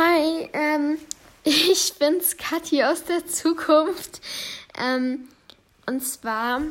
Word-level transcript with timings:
Hi, 0.00 0.48
ähm, 0.52 0.96
ich 1.44 1.92
bin's, 1.98 2.36
Kathi 2.36 2.84
aus 2.84 3.02
der 3.02 3.26
Zukunft. 3.26 4.20
Ähm, 4.80 5.26
und 5.88 6.04
zwar 6.04 6.62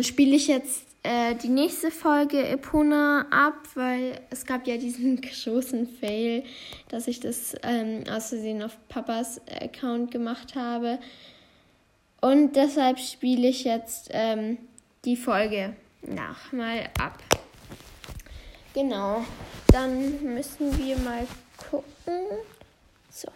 spiele 0.00 0.34
ich 0.34 0.48
jetzt 0.48 0.86
äh, 1.02 1.34
die 1.34 1.50
nächste 1.50 1.90
Folge 1.90 2.42
Epona 2.48 3.26
ab, 3.30 3.58
weil 3.74 4.18
es 4.30 4.46
gab 4.46 4.66
ja 4.66 4.78
diesen 4.78 5.20
großen 5.44 5.86
Fail, 6.00 6.42
dass 6.88 7.06
ich 7.06 7.20
das 7.20 7.54
ähm, 7.64 8.04
aus 8.10 8.30
Versehen 8.30 8.62
auf 8.62 8.78
Papas 8.88 9.42
Account 9.60 10.10
gemacht 10.10 10.54
habe. 10.54 10.98
Und 12.22 12.56
deshalb 12.56 12.98
spiele 12.98 13.48
ich 13.48 13.64
jetzt 13.64 14.08
ähm, 14.12 14.56
die 15.04 15.16
Folge 15.16 15.76
nochmal 16.00 16.88
ab. 16.98 17.18
Genau, 18.72 19.22
dann 19.70 20.22
müssen 20.22 20.78
wir 20.78 20.96
mal 21.00 21.26
gucken. 21.70 22.38
So. 23.14 23.28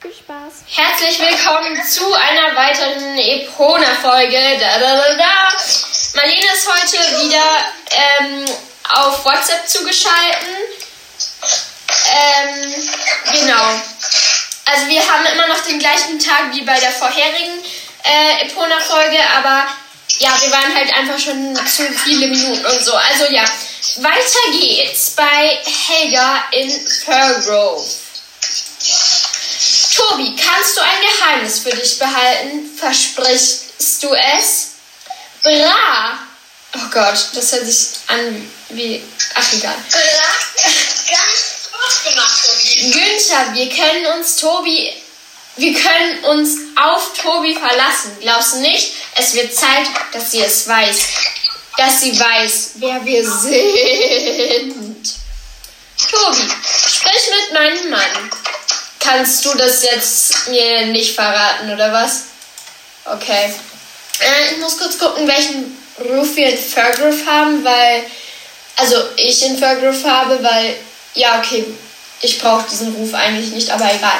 Viel 0.00 0.12
Spaß. 0.12 0.64
Herzlich 0.68 1.18
willkommen 1.18 1.82
zu 1.84 2.12
einer 2.12 2.54
weiteren 2.56 3.18
Epona-Folge. 3.18 4.58
Da, 4.60 4.78
da, 4.78 4.96
da, 4.96 5.14
da. 5.14 5.56
Marlene 6.14 6.46
ist 6.54 6.68
heute 6.68 7.24
wieder 7.24 7.44
ähm, 7.90 8.44
auf 8.94 9.24
WhatsApp 9.24 9.68
zugeschalten. 9.68 10.48
Ähm, 12.06 12.74
genau. 13.32 13.64
Also 14.66 14.88
wir 14.88 15.00
haben 15.00 15.26
immer 15.26 15.48
noch 15.48 15.60
den 15.64 15.78
gleichen 15.78 16.18
Tag 16.18 16.52
wie 16.52 16.62
bei 16.62 16.78
der 16.78 16.92
vorherigen 16.92 17.64
äh, 18.04 18.46
Epona-Folge, 18.46 19.18
aber 19.36 19.66
ja, 20.18 20.30
wir 20.40 20.50
waren 20.50 20.74
halt 20.74 20.92
einfach 20.94 21.18
schon 21.18 21.56
zu 21.56 21.82
viele 21.92 22.28
Minuten 22.28 22.64
und 22.64 22.84
so. 22.84 22.94
Also 22.94 23.26
ja, 23.30 23.44
weiter 23.96 24.52
geht's 24.52 25.10
bei 25.10 25.58
Helga 25.88 26.44
in 26.52 26.70
Furgrove. 27.04 27.86
Tobi, 29.94 30.36
kannst 30.36 30.76
du 30.76 30.80
ein 30.80 31.00
Geheimnis 31.00 31.58
für 31.60 31.70
dich 31.70 31.98
behalten? 31.98 32.70
Versprichst 32.78 34.02
du 34.02 34.14
es? 34.14 34.68
Bra! 35.42 36.18
Oh 36.76 36.88
Gott, 36.92 37.18
das 37.34 37.52
hört 37.52 37.66
sich 37.66 37.98
an 38.06 38.50
wie. 38.70 39.02
Ach, 39.34 39.52
egal. 39.52 39.74
Bra? 39.90 40.70
Ganz 41.10 41.60
Spaß 41.66 42.04
gemacht, 42.04 42.40
Tobi. 42.46 42.92
Günther, 42.92 43.54
wir 43.54 43.68
können 43.68 44.06
uns 44.18 44.36
Tobi. 44.36 44.92
Wir 45.56 45.74
können 45.74 46.24
uns 46.24 46.58
auf 46.76 47.12
Tobi 47.20 47.54
verlassen. 47.54 48.16
Glaubst 48.20 48.54
du 48.54 48.58
nicht? 48.58 48.92
Es 49.16 49.34
wird 49.34 49.54
Zeit, 49.54 49.86
dass 50.12 50.30
sie 50.30 50.40
es 50.42 50.66
weiß. 50.68 50.98
Dass 51.80 52.02
sie 52.02 52.12
weiß, 52.12 52.72
wer 52.74 53.02
wir 53.06 53.24
sind. 53.24 55.14
Tobi, 56.10 56.50
sprich 56.86 57.30
mit 57.30 57.54
meinem 57.54 57.88
Mann. 57.88 58.30
Kannst 58.98 59.42
du 59.46 59.54
das 59.54 59.82
jetzt 59.82 60.48
mir 60.48 60.88
nicht 60.88 61.14
verraten, 61.14 61.72
oder 61.72 61.90
was? 61.90 62.24
Okay. 63.06 63.54
Äh, 64.20 64.52
ich 64.52 64.58
muss 64.58 64.76
kurz 64.76 64.98
gucken, 64.98 65.26
welchen 65.26 65.74
Ruf 66.00 66.36
wir 66.36 66.50
in 66.50 66.58
Fairgrove 66.58 67.24
haben, 67.24 67.64
weil. 67.64 68.04
Also 68.76 68.96
ich 69.16 69.42
in 69.46 69.56
Fairgrove 69.56 70.04
habe, 70.04 70.38
weil. 70.42 70.76
Ja, 71.14 71.38
okay. 71.38 71.64
Ich 72.20 72.38
brauche 72.38 72.68
diesen 72.70 72.94
Ruf 72.94 73.14
eigentlich 73.14 73.52
nicht, 73.52 73.70
aber 73.70 73.86
egal. 73.86 74.18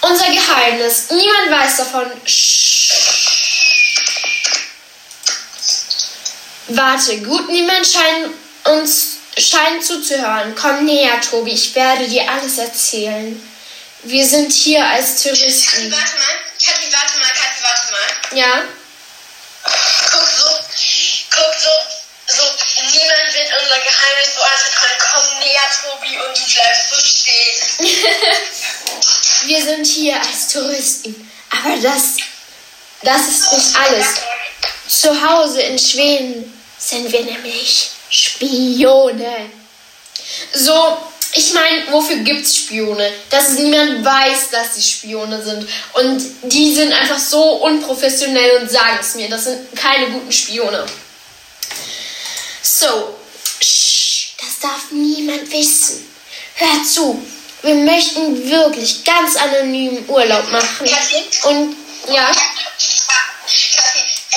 Unser 0.00 0.26
Geheimnis. 0.26 1.10
Niemand 1.10 1.62
weiß 1.62 1.76
davon. 1.76 2.10
Warte, 6.68 7.18
gut, 7.22 7.48
niemand 7.48 7.86
scheint 7.86 8.30
uns 8.64 9.18
scheint 9.38 9.84
zuzuhören. 9.84 10.54
Komm 10.54 10.84
näher, 10.84 11.20
Tobi, 11.20 11.52
ich 11.52 11.74
werde 11.74 12.06
dir 12.06 12.30
alles 12.30 12.58
erzählen. 12.58 13.40
Wir 14.04 14.26
sind 14.26 14.52
hier 14.52 14.84
als 14.84 15.22
Kathi, 15.22 15.28
Touristen. 15.28 15.92
warte 15.92 16.16
mal. 16.16 16.36
Kathi, 16.64 16.92
warte 16.92 17.18
mal. 17.18 17.28
Kathi, 17.28 17.62
warte 17.62 17.92
mal. 17.92 18.38
Ja? 18.38 18.62
Guck 19.64 20.28
so. 20.28 20.50
Guck 21.30 21.54
so. 21.60 21.70
So, 22.26 22.42
niemand 22.82 23.34
wird 23.34 23.50
unser 23.62 23.78
Geheimnis 23.80 24.34
beantworten 24.34 24.74
können. 24.74 25.00
Komm 25.12 25.38
näher, 25.40 25.68
Tobi, 25.82 26.18
und 26.18 26.38
du 26.38 26.42
bleibst 26.52 26.90
so 26.90 26.96
stehen. 27.00 27.88
Wir 29.48 29.62
sind 29.62 29.86
hier 29.86 30.20
als 30.20 30.48
Touristen. 30.48 31.30
Aber 31.50 31.76
das, 31.76 32.16
das 33.02 33.28
ist 33.28 33.52
nicht 33.52 33.76
alles. 33.76 34.06
Zu 34.88 35.28
Hause 35.28 35.62
in 35.62 35.78
Schweden 35.78 36.61
sind 36.84 37.10
wir 37.12 37.24
nämlich 37.24 37.90
Spione. 38.10 39.50
So, 40.54 40.98
ich 41.34 41.52
meine, 41.54 41.90
wofür 41.90 42.16
gibt's 42.16 42.56
Spione? 42.56 43.10
Dass 43.30 43.50
niemand 43.50 44.04
weiß, 44.04 44.50
dass 44.50 44.74
sie 44.74 44.82
Spione 44.82 45.42
sind. 45.42 45.66
Und 45.94 46.22
die 46.42 46.74
sind 46.74 46.92
einfach 46.92 47.18
so 47.18 47.42
unprofessionell 47.64 48.60
und 48.60 48.70
sagen 48.70 48.98
es 49.00 49.14
mir. 49.14 49.28
Das 49.28 49.44
sind 49.44 49.74
keine 49.76 50.10
guten 50.10 50.32
Spione. 50.32 50.84
So, 52.62 53.16
Sch, 53.60 54.34
das 54.38 54.60
darf 54.60 54.90
niemand 54.90 55.50
wissen. 55.52 56.06
Hör 56.56 56.84
zu, 56.84 57.24
wir 57.62 57.74
möchten 57.76 58.50
wirklich 58.50 59.04
ganz 59.04 59.36
anonym 59.36 60.04
Urlaub 60.08 60.50
machen. 60.50 60.88
Und 61.44 61.76
ja, 62.12 62.30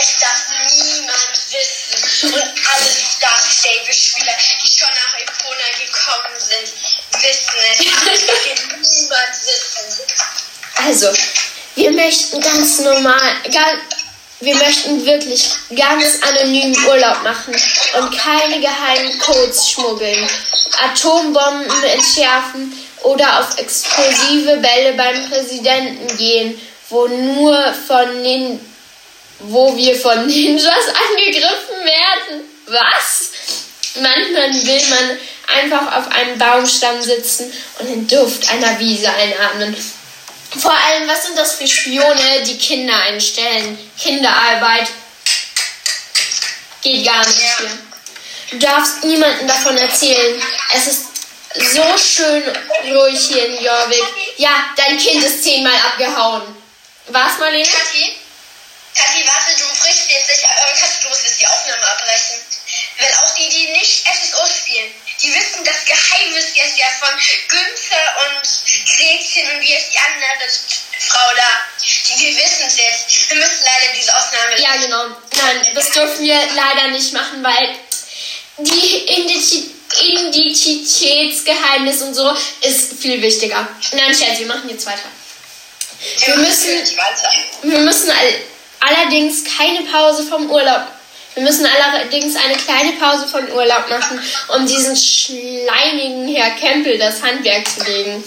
es 0.01 0.15
darf 0.19 0.47
niemand 0.49 1.37
wissen. 1.51 2.33
Und 2.33 2.43
alle 2.43 2.89
Dark 3.21 3.45
Stable-Spieler, 3.49 4.33
die 4.61 4.77
schon 4.77 4.89
nach 4.89 5.17
Epona 5.19 5.67
gekommen 5.79 6.39
sind, 6.39 6.73
wissen 7.21 7.59
es. 7.71 7.79
Es 8.13 8.25
darf 8.25 8.67
niemand 8.81 9.33
wissen. 9.45 10.03
also, 10.75 11.13
wir 11.75 11.91
möchten 11.91 12.39
ganz 12.39 12.79
normal, 12.79 13.35
ganz, 13.51 13.81
wir 14.39 14.55
möchten 14.55 15.05
wirklich 15.05 15.49
ganz 15.75 16.21
anonym 16.21 16.75
Urlaub 16.87 17.23
machen 17.23 17.55
und 17.97 18.17
keine 18.17 18.59
geheimen 18.59 19.17
Codes 19.19 19.71
schmuggeln, 19.71 20.29
Atombomben 20.83 21.83
entschärfen 21.83 22.73
oder 23.03 23.39
auf 23.39 23.57
explosive 23.57 24.57
Bälle 24.57 24.93
beim 24.93 25.29
Präsidenten 25.29 26.17
gehen, 26.17 26.61
wo 26.89 27.07
nur 27.07 27.73
von 27.87 28.23
den, 28.23 28.74
wo 29.39 29.75
wir 29.75 29.95
von 29.99 30.25
Ninjas 30.27 30.87
angegriffen 31.09 31.77
werden. 31.83 32.41
Was? 32.67 33.31
Manchmal 33.95 34.53
will 34.53 34.81
man 34.89 35.17
einfach 35.47 35.97
auf 35.97 36.11
einem 36.11 36.37
Baumstamm 36.37 37.01
sitzen 37.01 37.51
und 37.79 37.87
den 37.87 38.07
Duft 38.07 38.49
einer 38.49 38.79
Wiese 38.79 39.09
einatmen. 39.09 39.75
Vor 40.57 40.71
allem, 40.71 41.07
was 41.07 41.25
sind 41.25 41.37
das 41.37 41.53
für 41.55 41.67
Spione, 41.67 42.43
die 42.45 42.57
Kinder 42.57 42.95
einstellen? 43.03 43.77
Kinderarbeit. 43.99 44.87
Geht 46.81 47.05
gar 47.05 47.25
nicht 47.25 47.39
hier. 47.39 47.69
Du 48.51 48.57
darfst 48.59 49.03
niemandem 49.03 49.47
davon 49.47 49.77
erzählen. 49.77 50.41
Es 50.73 50.87
ist 50.87 51.05
so 51.55 51.97
schön 51.97 52.43
ruhig 52.91 53.19
hier 53.27 53.45
in 53.47 53.63
Jorvik. 53.63 54.03
Ja, 54.37 54.51
dein 54.75 54.97
Kind 54.97 55.23
ist 55.23 55.43
zehnmal 55.43 55.73
abgehauen. 55.73 56.43
Was, 57.07 57.37
Marlene? 57.39 57.67
Kathi? 57.67 58.15
Kathi, 58.95 59.27
warte, 59.27 59.59
du 59.59 59.67
brichst 59.79 60.09
jetzt 60.09 60.29
nicht. 60.29 60.43
Äh, 60.43 60.79
Kathi, 60.79 61.01
du 61.03 61.09
musst 61.09 61.25
jetzt 61.25 61.41
die 61.41 61.47
Aufnahme 61.47 61.85
abbrechen. 61.85 62.39
Weil 62.97 63.13
auch 63.15 63.35
die, 63.35 63.49
die 63.49 63.67
nicht 63.71 64.05
SSO 64.07 64.47
spielen, 64.47 64.89
die 65.21 65.33
wissen 65.33 65.63
das 65.63 65.85
Geheimnis 65.85 66.55
jetzt 66.55 66.77
ja 66.77 66.87
von 66.99 67.09
Günther 67.49 68.15
und 68.25 68.41
Gretchen 68.95 69.51
und 69.51 69.61
wie 69.61 69.73
ist 69.73 69.93
die 69.93 69.97
andere 69.97 70.49
Frau 70.99 71.35
da. 71.35 71.61
Die, 71.83 72.19
wir 72.25 72.37
wissen 72.37 72.67
es 72.67 72.77
jetzt. 72.77 73.29
Wir 73.29 73.37
müssen 73.37 73.63
leider 73.63 73.93
diese 73.95 74.15
Aufnahme. 74.15 74.59
Ja, 74.59 74.75
genau. 74.77 75.07
Nein, 75.35 75.75
das 75.75 75.91
dürfen 75.91 76.23
wir 76.23 76.39
leider 76.53 76.87
nicht 76.89 77.13
machen, 77.13 77.43
weil 77.43 77.75
die 78.57 79.05
Identität 79.07 79.75
Identitätsgeheimnis 80.01 82.01
und 82.01 82.15
so 82.15 82.35
ist 82.61 82.93
viel 82.99 83.21
wichtiger. 83.21 83.67
Nein, 83.93 84.15
Scherz, 84.15 84.39
wir 84.39 84.47
machen 84.47 84.67
jetzt 84.69 84.85
weiter. 84.85 85.09
Wir 86.25 86.35
müssen, 86.37 86.97
weiter. 86.97 87.31
wir 87.63 87.79
müssen 87.79 88.11
allerdings 88.87 89.43
keine 89.57 89.81
Pause 89.91 90.23
vom 90.23 90.49
Urlaub. 90.49 90.83
Wir 91.33 91.43
müssen 91.43 91.65
allerdings 91.65 92.35
eine 92.37 92.55
kleine 92.55 92.93
Pause 92.93 93.27
vom 93.27 93.45
Urlaub 93.49 93.89
machen, 93.89 94.21
um 94.55 94.65
diesen 94.65 94.95
schleimigen 94.95 96.33
Herr 96.33 96.51
Kempel 96.51 96.97
das 96.97 97.21
Handwerk 97.21 97.67
zu 97.67 97.83
legen. 97.83 98.23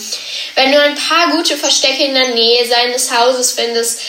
Wenn 0.55 0.73
du 0.73 0.83
ein 0.83 0.95
paar 0.95 1.31
gute 1.31 1.57
Verstecke 1.57 2.05
in 2.05 2.13
der 2.15 2.29
Nähe 2.29 2.69
seines 2.69 3.11
Hauses 3.11 3.53
findest, 3.53 4.01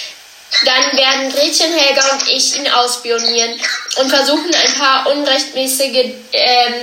dann 0.66 0.98
werden 0.98 1.32
Gretchen, 1.32 1.72
Helga 1.78 2.12
und 2.12 2.28
ich 2.28 2.58
ihn 2.58 2.68
ausspionieren 2.68 3.58
und 4.00 4.10
versuchen 4.10 4.52
ein 4.54 4.74
paar 4.74 5.08
unrechtmäßige 5.12 6.12
ähm, 6.34 6.74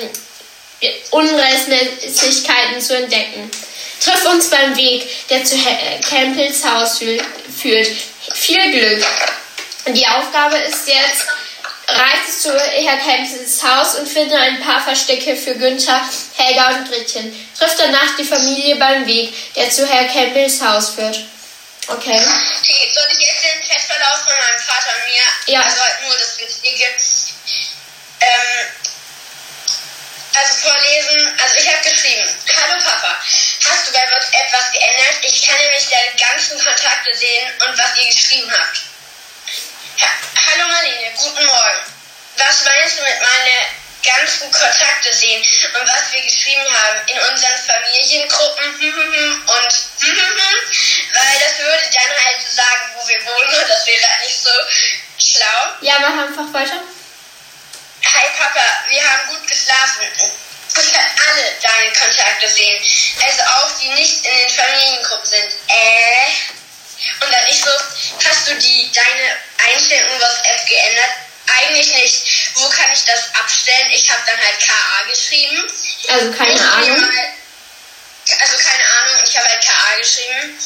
Unrechtmäßigkeiten 1.11 2.81
zu 2.81 2.97
entdecken. 2.97 3.51
Triff 4.03 4.25
uns 4.27 4.49
beim 4.49 4.77
Weg, 4.77 5.07
der 5.29 5.45
zu 5.45 5.57
Campbells 6.09 6.65
Haus 6.65 7.01
fü- 7.01 7.21
führt. 7.61 7.89
Viel 8.35 8.73
Glück. 8.73 9.05
Die 9.89 10.07
Aufgabe 10.07 10.57
ist 10.59 10.89
jetzt, 10.89 11.27
reise 11.89 12.39
zu 12.41 12.59
Herr 12.59 12.97
Campbells 12.99 13.63
Haus 13.63 13.95
und 13.95 14.09
finde 14.09 14.37
ein 14.37 14.61
paar 14.61 14.83
Verstecke 14.83 15.37
für 15.37 15.55
Günther, 15.55 16.01
Helga 16.37 16.69
und 16.69 16.91
Gretchen. 16.91 17.31
Trifft 17.57 17.79
danach 17.79 18.17
die 18.19 18.25
Familie 18.25 18.77
beim 18.77 19.07
Weg, 19.07 19.33
der 19.55 19.71
zu 19.71 19.87
Herr 19.89 20.07
Campbells 20.09 20.61
Haus 20.61 20.91
führt. 20.91 21.19
Okay. 21.89 22.19
Okay, 22.19 22.91
soll 22.93 23.07
ich 23.13 23.27
jetzt 23.29 23.45
den 23.45 23.63
Chatverlauf 23.63 24.25
von 24.25 24.35
meinem 24.37 24.59
Vater 24.59 24.91
und 24.99 25.05
mir, 25.07 25.55
Ja. 25.55 25.61
also 25.63 25.81
halt 25.81 26.03
nur 26.03 26.19
das 26.19 26.37
Wichtige, 26.39 26.85
ähm, 28.23 28.67
also 30.35 30.55
vorlesen, 30.69 31.39
also 31.41 31.55
ich 31.59 31.69
habe 31.73 31.89
geschrieben, 31.89 32.29
Hallo 32.57 32.83
Papa, 32.83 33.21
hast 33.71 33.87
du 33.87 33.93
bei 33.93 34.03
WhatsApp 34.11 34.53
was 34.53 34.73
geändert? 34.73 35.19
Ich 35.23 35.47
kann 35.47 35.57
nämlich 35.59 35.87
deine 35.89 36.11
ganzen 36.19 36.59
Kontakte 36.59 37.15
sehen 37.15 37.53
und 37.69 37.79
was 37.79 37.97
ihr 38.03 38.13
geschrieben 38.13 38.51
habt. 38.53 38.83
Ha 40.01 40.09
Hallo 40.47 40.69
Marlene, 40.69 41.11
guten 41.17 41.47
Morgen. 41.47 41.81
Was 42.37 42.65
meinst 42.65 42.99
du 42.99 43.03
mit 43.03 43.19
meine 43.21 43.57
ganzen 44.05 44.51
Kontakte 44.53 45.13
sehen 45.13 45.43
und 45.43 45.89
was 45.89 46.13
wir 46.13 46.23
geschrieben 46.23 46.67
haben 46.69 47.01
in 47.07 47.19
unseren 47.19 47.57
Familiengruppen 47.67 48.75
und 49.47 49.73
weil 51.15 51.41
das 51.41 51.59
würde 51.59 51.91
dann 51.95 52.25
halt 52.25 52.43
sagen, 52.55 52.93
wo 52.95 53.09
wir 53.09 53.25
wohnen 53.25 53.63
und 53.63 53.69
das 53.69 53.87
wäre 53.87 54.09
halt 54.09 54.21
nicht 54.27 54.43
so 54.43 54.51
schlau. 55.19 55.75
Ja, 55.81 55.99
mach 55.99 56.29
einfach 56.29 56.53
weiter. 56.53 56.83
Hi 58.05 58.27
Papa, 58.39 58.65
wir 58.89 59.03
haben 59.03 59.29
gut 59.29 59.49
geschlafen. 59.49 60.03
Ich 60.79 60.93
kann 60.93 61.07
alle 61.27 61.53
deine 61.63 61.93
Kontakte 61.93 62.49
sehen. 62.51 62.83
Also 63.25 63.43
auch 63.43 63.71
die 63.81 63.89
nicht 63.89 64.27
in 64.27 64.37
den 64.37 64.51
Familiengruppen 64.51 65.27
sind. 65.27 65.53
Äh. 65.69 66.57
Und 67.21 67.33
dann 67.33 67.47
ich 67.49 67.61
so, 67.61 67.71
hast 68.25 68.36
abstellen? 73.47 73.91
Ich 73.93 74.11
habe 74.11 74.23
dann 74.27 74.39
halt 74.39 74.59
KA 74.59 75.09
geschrieben. 75.09 75.71
Also 76.09 76.33
keine 76.33 76.51
Musst 76.51 76.63
du 76.63 76.81
mir 76.81 76.93
Ahnung. 76.93 77.01
Mal, 77.01 77.33
also 78.41 78.59
keine 78.59 78.85
Ahnung, 78.85 79.23
ich 79.25 79.37
habe 79.39 79.49
halt 79.49 79.65
KA 79.65 79.97
geschrieben. 79.99 80.59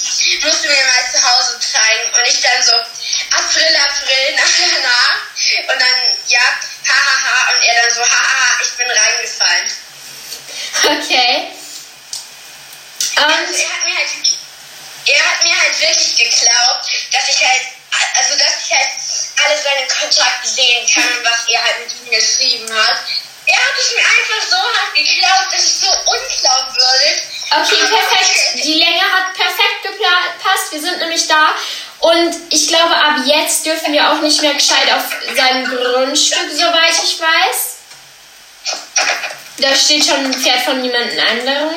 Musst 0.42 0.64
du 0.64 0.68
mir 0.68 0.84
mal 0.88 1.12
zu 1.12 1.22
Hause 1.22 1.60
zeigen. 1.60 2.10
Und 2.16 2.26
ich 2.26 2.40
dann 2.40 2.62
so, 2.64 2.72
April, 2.72 3.76
April, 3.76 4.34
na, 4.36 4.42
na, 4.42 4.78
na. 4.82 5.72
Und 5.72 5.80
dann, 5.80 6.16
ja, 6.28 6.40
hahaha. 6.88 7.52
Und 7.52 7.62
er 7.62 7.82
dann 7.82 7.94
so, 7.94 8.00
hahaha, 8.00 8.60
ich 8.62 8.70
bin 8.72 8.90
reingefallen. 8.90 9.70
Okay. 10.84 11.52
Also 13.16 13.34
Und 13.34 13.58
er 13.58 13.68
hat 13.68 13.84
mir 13.84 13.96
halt, 13.96 14.08
er 15.06 15.30
hat 15.30 15.44
mir 15.44 15.60
halt 15.60 15.80
wirklich 15.80 16.16
geglaubt, 16.16 16.88
dass 17.12 17.28
ich 17.28 17.44
halt, 17.44 17.62
also 18.16 18.36
dass 18.38 18.54
ich 18.64 18.78
halt 18.78 18.88
alle 19.44 19.56
seine 19.58 19.86
Kontakte 19.86 20.48
sehen 20.48 20.86
kann, 20.92 21.24
was 21.24 21.48
er 21.48 21.62
halt 21.62 21.80
mit 21.80 21.92
ihm 22.00 22.10
geschrieben 22.10 22.68
hat. 22.72 22.96
Er 23.46 23.56
hat 23.56 23.74
es 23.78 23.94
mir 23.94 24.04
einfach 24.04 24.48
so 24.48 24.56
hart 24.56 24.94
geglaubt, 24.94 25.52
dass 25.52 25.64
ich 25.64 25.80
so 25.80 25.88
unglaubwürdig. 25.88 27.22
Okay, 27.50 27.84
perfekt. 27.88 28.64
Die 28.64 28.74
Länge 28.74 29.02
hat 29.02 29.34
perfekt 29.34 29.82
gepasst. 29.82 30.72
Wir 30.72 30.80
sind 30.80 30.98
nämlich 30.98 31.26
da. 31.26 31.54
Und 32.00 32.34
ich 32.50 32.68
glaube, 32.68 32.94
ab 32.94 33.16
jetzt 33.24 33.66
dürfen 33.66 33.92
wir 33.92 34.10
auch 34.10 34.20
nicht 34.20 34.40
mehr 34.40 34.54
gescheit 34.54 34.90
auf 34.94 35.04
seinem 35.36 35.66
Grundstück, 35.66 36.50
soweit 36.52 36.94
ich 37.02 37.20
weiß. 37.20 37.76
Da 39.58 39.74
steht 39.74 40.04
schon 40.06 40.24
ein 40.24 40.34
Pferd 40.34 40.62
von 40.62 40.82
jemand 40.82 41.18
anderem. 41.18 41.74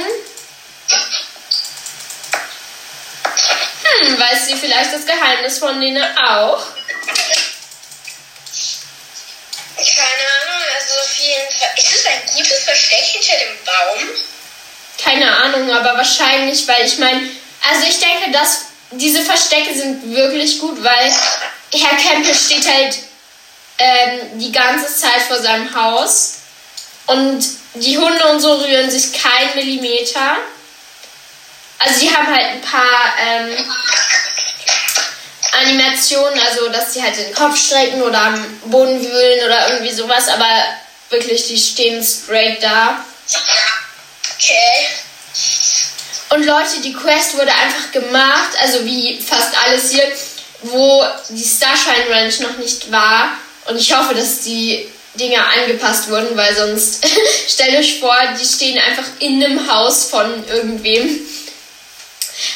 Hm, 3.83 4.19
weiß 4.19 4.48
sie 4.48 4.56
vielleicht 4.56 4.94
das 4.94 5.06
Geheimnis 5.06 5.59
von 5.59 5.81
denen 5.81 6.04
auch? 6.18 6.66
Keine 9.75 10.25
Ahnung, 10.42 10.63
also 10.75 10.94
auf 11.01 11.16
jeden 11.18 11.21
Fall. 11.21 11.22
Ist 11.77 11.91
es 11.95 12.06
ein 12.06 12.21
gutes 12.35 12.63
Versteck 12.63 13.03
hinter 13.03 13.38
dem 13.39 13.65
Baum? 13.65 14.09
Keine 15.03 15.35
Ahnung, 15.35 15.71
aber 15.71 15.97
wahrscheinlich, 15.97 16.68
weil 16.68 16.85
ich 16.85 16.97
meine, 16.97 17.30
also 17.69 17.88
ich 17.88 18.00
denke, 18.00 18.31
dass 18.31 18.65
diese 18.91 19.24
Verstecke 19.24 19.74
sind 19.74 20.13
wirklich 20.13 20.59
gut, 20.59 20.83
weil 20.83 21.13
Herr 21.71 21.97
Campbell 21.97 22.35
steht 22.35 22.68
halt 22.68 22.97
ähm, 23.80 24.39
die 24.39 24.51
ganze 24.51 24.95
Zeit 24.95 25.21
vor 25.27 25.39
seinem 25.41 25.74
Haus 25.75 26.35
und 27.07 27.44
die 27.75 27.97
Hunde 27.97 28.25
und 28.27 28.39
so 28.39 28.53
rühren 28.53 28.89
sich 28.89 29.13
kein 29.13 29.56
Millimeter. 29.56 30.38
Also 31.80 32.00
die 32.00 32.15
haben 32.15 32.27
halt 32.27 32.45
ein 32.45 32.62
paar 32.62 33.13
ähm, 33.19 33.65
Animationen, 35.53 36.39
also 36.39 36.69
dass 36.69 36.94
sie 36.94 37.01
halt 37.01 37.18
den 37.18 37.33
Kopf 37.33 37.57
strecken 37.57 38.01
oder 38.01 38.19
am 38.19 38.59
Boden 38.65 39.01
wühlen 39.01 39.45
oder 39.45 39.69
irgendwie 39.69 39.94
sowas, 39.94 40.27
aber 40.27 40.47
wirklich, 41.13 41.48
die 41.48 41.57
stehen 41.57 42.04
straight 42.04 42.62
da. 42.62 43.06
Okay. 44.36 44.88
Und 46.30 46.45
Leute, 46.45 46.81
die 46.83 46.94
Quest 46.94 47.38
wurde 47.38 47.54
einfach 47.54 47.92
gemacht, 47.92 48.51
also 48.60 48.83
wie 48.83 49.21
fast 49.21 49.56
alles 49.65 49.92
hier, 49.92 50.12
wo 50.63 51.06
die 51.30 51.44
Starshine 51.44 52.10
Ranch 52.10 52.39
noch 52.39 52.57
nicht 52.57 52.92
war. 52.92 53.38
Und 53.65 53.77
ich 53.80 53.95
hoffe, 53.95 54.15
dass 54.15 54.42
die 54.42 54.89
Dinger 55.13 55.45
angepasst 55.48 56.10
wurden, 56.10 56.36
weil 56.36 56.56
sonst 56.56 57.06
stellt 57.48 57.77
euch 57.77 58.00
vor, 58.00 58.18
die 58.39 58.45
stehen 58.45 58.80
einfach 58.80 59.06
in 59.19 59.44
einem 59.44 59.71
Haus 59.71 60.06
von 60.06 60.44
irgendwem. 60.48 61.19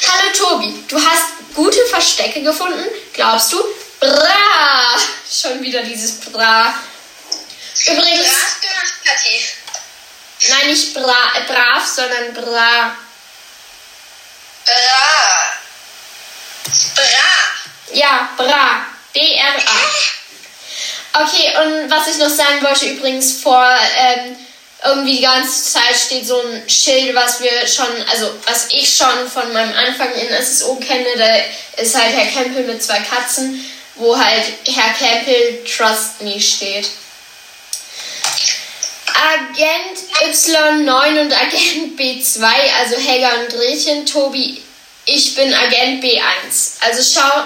Hallo 0.08 0.32
Tobi, 0.36 0.74
du 0.88 0.96
hast 0.96 1.54
gute 1.54 1.78
Verstecke 1.86 2.42
gefunden, 2.42 2.84
glaubst 3.12 3.52
du? 3.52 3.58
Bra! 4.00 4.96
Schon 5.30 5.62
wieder 5.62 5.82
dieses 5.82 6.16
Bra. 6.16 6.74
Übrigens, 7.86 8.26
Brav 8.26 8.60
gemacht, 8.60 8.94
Kathi. 9.04 9.44
nein, 10.48 10.66
nicht 10.70 10.94
bra, 10.94 11.32
äh, 11.34 11.40
brav, 11.52 11.86
sondern 11.86 12.34
bra. 12.34 12.96
Bra. 14.64 15.52
Bra. 16.94 17.30
Ja, 17.92 18.28
Bra. 18.36 18.86
B-R-A. 19.14 19.78
Okay, 21.22 21.52
und 21.62 21.90
was 21.90 22.06
ich 22.08 22.18
noch 22.18 22.28
sagen 22.28 22.62
wollte, 22.62 22.86
übrigens 22.86 23.40
vor 23.42 23.64
ähm, 23.96 24.36
irgendwie 24.84 25.16
die 25.16 25.22
ganze 25.22 25.72
Zeit 25.72 25.96
steht 25.96 26.26
so 26.26 26.40
ein 26.40 26.68
Schild, 26.68 27.14
was 27.14 27.40
wir 27.40 27.66
schon, 27.66 27.86
also 28.10 28.32
was 28.46 28.66
ich 28.70 28.96
schon 28.96 29.28
von 29.28 29.52
meinem 29.52 29.74
Anfang 29.76 30.12
in 30.14 30.28
SSO 30.44 30.76
kenne, 30.76 31.06
da 31.16 31.82
ist 31.82 31.94
halt 31.96 32.14
Herr 32.14 32.26
Campbell 32.26 32.64
mit 32.64 32.82
zwei 32.82 33.00
Katzen, 33.00 33.64
wo 33.96 34.16
halt 34.16 34.44
Herr 34.66 34.94
Campbell 34.94 35.64
Trust 35.64 36.20
Me 36.20 36.40
steht. 36.40 36.88
Agent 39.18 39.98
Y9 40.22 41.20
und 41.20 41.32
Agent 41.32 41.98
B2, 41.98 42.44
also 42.80 42.96
Helga 42.96 43.30
und 43.40 43.48
Gretchen, 43.48 44.06
Tobi, 44.06 44.62
ich 45.06 45.34
bin 45.34 45.52
Agent 45.52 46.04
B1. 46.04 46.80
Also 46.80 47.02
schau, 47.02 47.42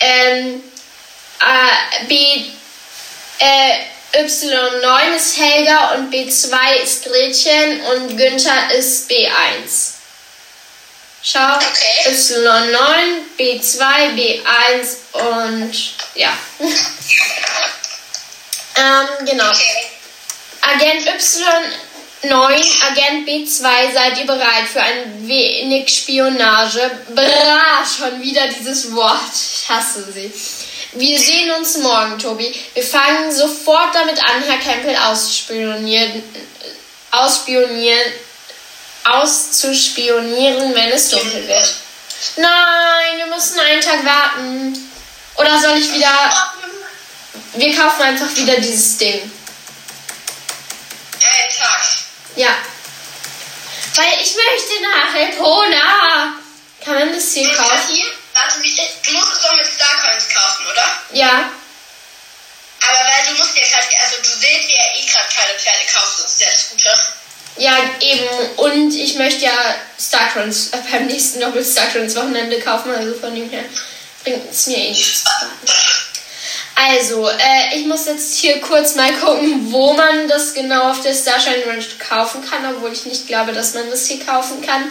ähm, 0.00 0.62
äh, 1.40 2.04
B, 2.06 2.44
äh, 3.38 4.20
Y9 4.22 5.16
ist 5.16 5.36
Helga 5.36 5.94
und 5.94 6.12
B2 6.14 6.82
ist 6.82 7.04
Gretchen 7.04 7.80
und 7.82 8.16
Günther 8.16 8.74
ist 8.74 9.10
B1. 9.10 9.94
Schau, 11.22 11.56
Okay. 11.56 12.10
Y9, 12.10 12.76
B2, 13.38 14.14
B1 14.14 14.96
und 15.12 15.74
ja. 16.14 16.36
ähm, 18.76 19.26
genau. 19.26 19.50
Okay. 19.50 19.94
Agent 20.60 21.06
Y9, 21.06 22.32
Agent 22.32 23.28
B2, 23.28 23.92
seid 23.92 24.18
ihr 24.18 24.26
bereit 24.26 24.66
für 24.72 24.82
ein 24.82 25.28
wenig 25.28 25.88
Spionage? 25.94 26.90
Bra, 27.14 27.84
schon 27.84 28.20
wieder 28.20 28.48
dieses 28.48 28.94
Wort. 28.94 29.32
Ich 29.32 29.68
hasse 29.68 30.10
sie. 30.12 30.32
Wir 30.94 31.18
sehen 31.18 31.50
uns 31.52 31.76
morgen, 31.78 32.18
Tobi. 32.18 32.54
Wir 32.72 32.82
fangen 32.82 33.30
sofort 33.32 33.94
damit 33.94 34.18
an, 34.18 34.42
Herr 34.46 34.58
Campbell 34.58 34.96
auszuspionieren, 34.96 36.22
ausspionieren, 37.10 38.12
auszuspionieren, 39.04 40.74
wenn 40.74 40.90
es 40.90 41.10
dunkel 41.10 41.48
wird. 41.48 41.74
Nein, 42.36 43.18
wir 43.18 43.26
müssen 43.26 43.58
einen 43.60 43.80
Tag 43.80 44.04
warten. 44.04 44.90
Oder 45.36 45.58
soll 45.60 45.78
ich 45.78 45.92
wieder... 45.92 46.08
Wir 47.56 47.76
kaufen 47.76 48.02
einfach 48.02 48.34
wieder 48.36 48.56
dieses 48.60 48.98
Ding. 48.98 49.30
Ein 51.14 51.56
Tag. 51.56 51.82
Ja. 52.36 52.48
Weil 53.94 54.12
ich 54.22 54.34
möchte 54.34 54.82
nach 54.82 55.14
Epona. 55.14 56.34
Kann 56.84 56.94
man 56.98 57.12
das 57.14 57.32
hier 57.32 57.48
kaufen? 57.54 57.70
Kathi, 57.70 58.04
warte, 58.34 58.62
wie- 58.62 58.74
du 58.76 59.12
musst 59.12 59.32
es 59.32 59.40
doch 59.42 59.56
mit 59.56 59.66
Starcoins 59.66 60.28
kaufen, 60.28 60.66
oder? 60.70 60.86
Ja. 61.12 61.50
Aber 62.86 62.98
weil 62.98 63.26
du 63.34 63.38
musst 63.40 63.56
ja 63.56 63.62
gerade, 63.62 63.86
also 64.02 64.16
du 64.22 64.28
willst 64.42 64.70
ja 64.70 64.82
eh 64.96 65.06
gerade 65.06 65.28
keine 65.34 65.58
Pferde 65.58 65.84
kaufen, 65.94 66.22
das 66.22 66.32
ist 66.32 66.40
ja 66.40 66.46
das 66.52 66.68
Gute. 66.70 66.98
Ja, 67.56 67.78
eben. 68.00 68.28
Und 68.56 68.94
ich 68.94 69.14
möchte 69.14 69.44
ja 69.44 69.76
Starcrons 69.98 70.70
äh, 70.72 70.78
beim 70.90 71.06
nächsten 71.06 71.40
Doppel 71.40 71.64
Starcrons 71.64 72.16
Wochenende 72.16 72.60
kaufen. 72.60 72.92
Also 72.94 73.14
von 73.18 73.34
dem 73.34 73.48
her 73.48 73.64
bringt 74.24 74.50
es 74.52 74.66
mir 74.66 74.76
eh 74.78 74.90
nichts. 74.90 75.24
Also, 76.74 77.28
äh, 77.28 77.76
ich 77.76 77.86
muss 77.86 78.06
jetzt 78.06 78.34
hier 78.36 78.60
kurz 78.60 78.96
mal 78.96 79.12
gucken, 79.14 79.72
wo 79.72 79.92
man 79.92 80.26
das 80.28 80.54
genau 80.54 80.90
auf 80.90 81.00
der 81.02 81.14
Starshine 81.14 81.66
Ranch 81.66 81.98
kaufen 81.98 82.44
kann, 82.48 82.74
obwohl 82.74 82.92
ich 82.92 83.06
nicht 83.06 83.28
glaube, 83.28 83.52
dass 83.52 83.74
man 83.74 83.88
das 83.90 84.06
hier 84.06 84.24
kaufen 84.24 84.60
kann. 84.60 84.90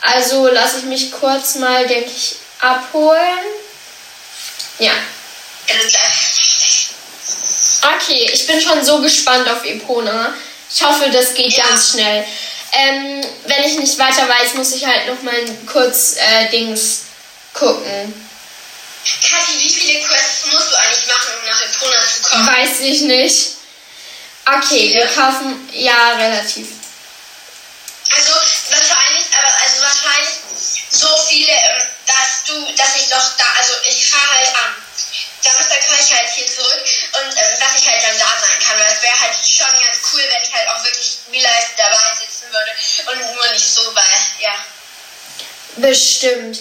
Also 0.00 0.48
lasse 0.48 0.78
ich 0.78 0.84
mich 0.84 1.12
kurz 1.12 1.54
mal, 1.56 1.86
denke 1.86 2.10
ich, 2.10 2.34
abholen. 2.60 3.38
Ja. 4.80 4.92
Okay, 7.96 8.30
ich 8.32 8.46
bin 8.46 8.60
schon 8.60 8.84
so 8.84 9.00
gespannt 9.00 9.48
auf 9.48 9.64
Epona. 9.64 10.34
Ich 10.74 10.82
hoffe, 10.82 11.08
das 11.10 11.34
geht 11.34 11.52
ja. 11.52 11.66
ganz 11.68 11.90
schnell. 11.90 12.24
Ähm, 12.72 13.20
wenn 13.46 13.64
ich 13.64 13.78
nicht 13.78 13.98
weiter 13.98 14.28
weiß, 14.28 14.54
muss 14.54 14.74
ich 14.74 14.84
halt 14.86 15.06
noch 15.06 15.22
mal 15.22 15.34
kurz 15.66 16.16
äh, 16.16 16.48
Dings 16.50 17.02
gucken. 17.52 18.12
Kathi, 19.04 19.58
wie 19.58 19.70
viele 19.70 20.06
Quests 20.06 20.46
musst 20.52 20.70
du 20.70 20.76
eigentlich 20.76 21.06
machen, 21.06 21.34
um 21.40 21.48
nach 21.48 21.62
Epona 21.62 22.00
zu 22.06 22.22
kommen? 22.22 22.46
Weiß 22.46 22.80
ich 22.80 23.00
nicht. 23.02 23.46
Okay, 24.46 24.94
wir 24.94 25.06
kaufen. 25.06 25.68
Ja, 25.72 26.14
relativ. 26.16 26.68
Also 28.14 28.32
wahrscheinlich, 28.70 29.26
aber 29.32 29.52
also 29.62 29.82
wahrscheinlich 29.82 30.34
so 30.90 31.08
viele, 31.28 31.52
ähm, 31.52 31.82
dass 32.06 32.44
du, 32.46 32.72
dass 32.76 32.96
ich 32.96 33.08
doch 33.08 33.36
da, 33.38 33.44
also 33.58 33.72
ich 33.88 34.10
fahre 34.10 34.36
halt 34.36 34.48
an. 34.48 34.74
Samstag 35.42 35.82
fahre 35.84 36.00
ich 36.00 36.12
halt 36.12 36.28
hier 36.34 36.46
zurück 36.46 36.84
und 37.12 37.30
ähm, 37.30 37.58
dass 37.58 37.80
ich 37.80 37.88
halt 37.88 38.02
dann 38.02 38.18
da 38.18 38.26
sein 38.40 38.58
kann, 38.66 38.78
weil 38.78 38.92
es 38.92 39.02
wäre 39.02 39.20
halt 39.20 39.34
schon 39.34 39.72
ganz 39.82 39.98
cool, 40.12 40.22
wenn 40.30 40.42
ich 40.42 40.52
halt 40.52 40.68
auch 40.68 40.84
wirklich 40.84 41.18
real 41.32 41.42
life 41.42 41.70
dabei 41.76 42.16
sitzen 42.20 42.52
würde 42.52 42.72
und 43.10 43.34
nur 43.34 43.52
nicht 43.52 43.74
so, 43.74 43.94
weil, 43.94 44.04
ja. 44.38 44.54
Bestimmt. 45.76 46.58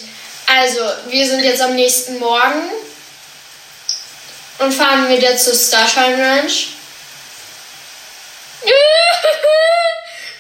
Also, 0.62 0.82
wir 1.08 1.28
sind 1.28 1.44
jetzt 1.44 1.60
am 1.60 1.74
nächsten 1.74 2.20
Morgen 2.20 2.70
und 4.60 4.72
fahren 4.72 5.10
wieder 5.10 5.36
zur 5.36 5.56
Starshine 5.56 6.24
Ranch. 6.24 6.68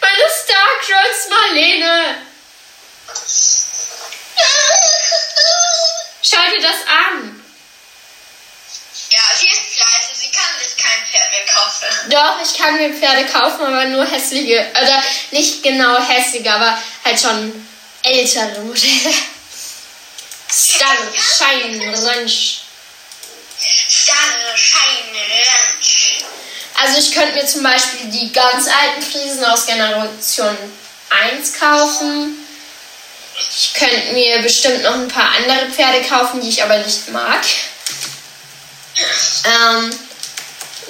Meine 0.01 0.29
Starcross 0.43 1.27
Marlene! 1.27 2.17
Schau 6.21 6.51
dir 6.51 6.61
das 6.61 6.85
an! 6.85 7.43
Ja, 9.09 9.21
sie 9.39 9.47
ist 9.47 9.73
pleite, 9.73 10.13
sie 10.13 10.29
kann 10.29 10.53
sich 10.61 10.77
kein 10.77 11.01
Pferd 11.09 11.31
mehr 11.31 11.47
kaufen. 11.51 11.87
Doch, 12.11 12.39
ich 12.43 12.55
kann 12.59 12.77
mir 12.77 12.93
Pferde 12.93 13.25
kaufen, 13.25 13.65
aber 13.65 13.85
nur 13.85 14.05
hässliche, 14.05 14.69
oder 14.79 15.03
nicht 15.31 15.63
genau 15.63 15.99
hässliche, 15.99 16.53
aber 16.53 16.79
halt 17.03 17.19
schon 17.19 17.67
ältere 18.03 18.59
Modelle. 18.59 19.15
Starshine 20.81 21.93
Ranch. 21.93 22.61
Starshine 23.87 25.19
Ranch. 25.29 26.23
Also 26.81 26.99
ich 26.99 27.11
könnte 27.13 27.33
mir 27.33 27.45
zum 27.45 27.61
Beispiel 27.61 28.09
die 28.09 28.33
ganz 28.33 28.67
alten 28.67 29.01
Friesen 29.03 29.45
aus 29.45 29.65
Generation 29.67 30.57
1 31.09 31.59
kaufen. 31.59 32.47
Ich 33.37 33.73
könnte 33.73 34.13
mir 34.13 34.39
bestimmt 34.41 34.83
noch 34.83 34.93
ein 34.93 35.07
paar 35.07 35.29
andere 35.35 35.69
Pferde 35.71 36.03
kaufen, 36.07 36.41
die 36.41 36.49
ich 36.49 36.63
aber 36.63 36.77
nicht 36.77 37.09
mag. 37.09 37.41
Ähm, 39.45 39.91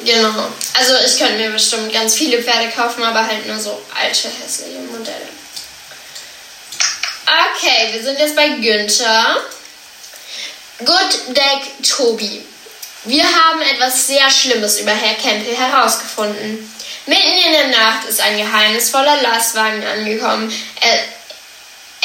genau. 0.06 0.48
Also 0.74 0.96
ich 1.06 1.18
könnte 1.18 1.36
mir 1.36 1.52
bestimmt 1.52 1.92
ganz 1.92 2.16
viele 2.16 2.42
Pferde 2.42 2.72
kaufen, 2.72 3.04
aber 3.04 3.26
halt 3.26 3.46
nur 3.46 3.60
so 3.60 3.82
alte, 4.00 4.30
hässliche 4.42 4.80
Modelle. 4.80 5.30
Okay, 7.26 7.94
wir 7.94 8.04
sind 8.04 8.20
jetzt 8.20 8.36
bei 8.36 8.50
Günther. 8.50 9.42
Good 10.86 11.36
Deck 11.36 11.84
Tobi. 11.88 12.42
Wir 13.04 13.24
haben 13.24 13.62
etwas 13.62 14.08
sehr 14.08 14.30
Schlimmes 14.30 14.80
über 14.80 14.92
Herr 14.92 15.16
Campbell 15.16 15.56
herausgefunden. 15.56 16.72
Mitten 17.06 17.38
in 17.46 17.52
der 17.52 17.68
Nacht 17.68 18.08
ist 18.08 18.22
ein 18.22 18.38
geheimnisvoller 18.38 19.22
Lastwagen 19.22 19.84
angekommen. 19.86 20.54
Er, 20.82 21.04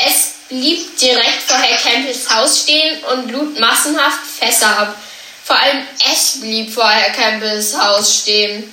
es 0.06 0.32
blieb 0.48 0.98
direkt 0.98 1.42
vor 1.46 1.58
Herr 1.58 1.76
Campbells 1.78 2.30
Haus 2.30 2.62
stehen 2.62 3.02
und 3.04 3.30
lud 3.30 3.58
massenhaft 3.58 4.20
Fässer 4.38 4.78
ab. 4.78 4.96
Vor 5.44 5.56
allem 5.58 5.86
es 6.12 6.40
blieb 6.40 6.72
vor 6.72 6.90
Herr 6.90 7.12
Campbells 7.12 7.76
Haus 7.78 8.20
stehen. 8.22 8.72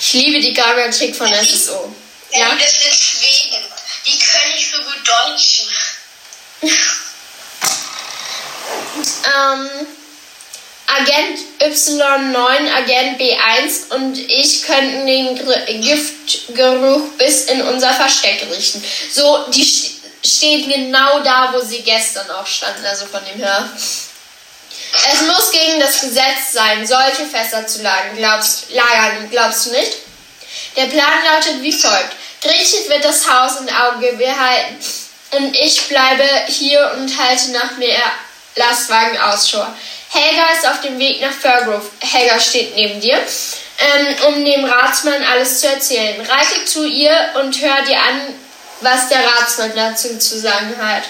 Ich 0.00 0.12
liebe 0.12 0.40
die 0.40 0.52
Grammatik 0.54 1.14
von 1.14 1.32
SSO. 1.32 1.94
Ja, 2.32 2.54
das 2.54 2.72
sind 2.72 2.94
Schweden. 2.94 3.64
Die 4.06 4.18
können 4.18 4.54
nicht 4.54 4.70
so 4.70 4.78
gut 4.82 5.02
Deutsch. 5.06 5.62
ähm, 8.98 9.86
Agent 10.86 11.38
Y9, 11.60 12.72
Agent 12.74 13.20
B1 13.20 13.94
und 13.94 14.18
ich 14.18 14.62
könnten 14.62 15.06
den 15.06 15.82
Giftgeruch 15.82 17.08
bis 17.18 17.46
in 17.46 17.62
unser 17.62 17.92
Versteck 17.92 18.46
richten. 18.50 18.82
So, 19.10 19.46
die 19.48 19.64
steht 20.24 20.68
genau 20.68 21.20
da, 21.20 21.52
wo 21.52 21.60
sie 21.60 21.82
gestern 21.82 22.30
auch 22.30 22.46
standen, 22.46 22.84
also 22.86 23.06
von 23.06 23.24
dem 23.24 23.42
her. 23.42 23.68
Es 25.12 25.22
muss 25.22 25.50
gegen 25.50 25.80
das 25.80 26.00
Gesetz 26.00 26.52
sein, 26.52 26.86
solche 26.86 27.26
Fässer 27.26 27.66
zu 27.66 27.82
lagern. 27.82 28.16
Glaubst, 28.16 28.70
lagern, 28.70 29.28
glaubst 29.30 29.66
du 29.66 29.70
nicht? 29.70 29.92
Der 30.76 30.86
Plan 30.86 31.24
lautet 31.24 31.62
wie 31.62 31.72
folgt. 31.72 32.16
Gretchen 32.42 32.88
wird 32.88 33.04
das 33.04 33.28
Haus 33.28 33.60
im 33.60 33.68
Auge 33.68 34.12
behalten 34.12 34.78
und 35.32 35.56
ich 35.56 35.82
bleibe 35.88 36.24
hier 36.48 36.92
und 36.96 37.18
halte 37.18 37.50
nach 37.50 37.76
mehr 37.76 38.02
Lastwagen 38.56 39.18
Ausschau. 39.18 39.66
Helga 40.08 40.44
ist 40.56 40.68
auf 40.68 40.80
dem 40.80 40.98
Weg 40.98 41.20
nach 41.20 41.32
Fairgrove. 41.32 41.90
Helga 42.00 42.40
steht 42.40 42.74
neben 42.74 43.00
dir, 43.00 43.18
ähm, 43.18 44.16
um 44.28 44.44
dem 44.44 44.64
Ratsmann 44.64 45.22
alles 45.24 45.60
zu 45.60 45.68
erzählen. 45.68 46.20
Reite 46.20 46.64
zu 46.64 46.86
ihr 46.86 47.34
und 47.34 47.60
hör 47.60 47.82
dir 47.82 47.98
an, 47.98 48.34
was 48.80 49.08
der 49.08 49.24
Ratsmann 49.26 49.72
dazu 49.74 50.18
zu 50.18 50.40
sagen 50.40 50.74
hat. 50.80 51.02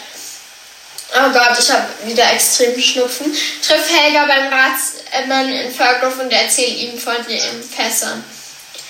Oh 1.15 1.31
Gott, 1.33 1.57
ich 1.59 1.71
habe 1.71 1.87
wieder 2.05 2.33
extrem 2.33 2.81
Schnupfen. 2.81 3.33
Triff 3.65 3.91
Helga 3.93 4.27
beim 4.27 4.53
Ratsmann 4.53 5.53
in 5.53 5.73
Fairgrove 5.73 6.23
und 6.23 6.33
erzähl 6.33 6.77
ihm 6.77 6.99
von 6.99 7.15
den 7.29 7.63
Fässern. 7.63 8.25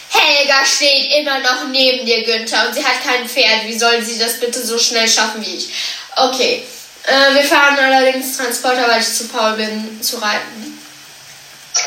Helga 0.09 0.65
steht 0.65 1.13
immer 1.19 1.41
noch 1.41 1.69
neben 1.69 2.07
dir, 2.07 2.23
Günther, 2.23 2.69
und 2.69 2.75
sie 2.75 2.85
hat 2.85 3.05
kein 3.05 3.29
Pferd. 3.29 3.67
Wie 3.67 3.79
soll 3.79 4.03
sie 4.03 4.19
das 4.19 4.41
bitte 4.41 4.65
so 4.65 4.79
schnell 4.79 5.09
schaffen 5.09 5.45
wie 5.45 5.57
ich? 5.57 5.69
Okay. 6.17 6.65
Äh, 7.07 7.35
wir 7.35 7.45
fahren 7.45 7.79
allerdings 7.79 8.37
Transporter, 8.37 8.89
weil 8.89 9.01
ich 9.01 9.15
zu 9.15 9.29
faul 9.29 9.53
bin, 9.53 10.03
zu 10.03 10.17
reiten. 10.19 10.83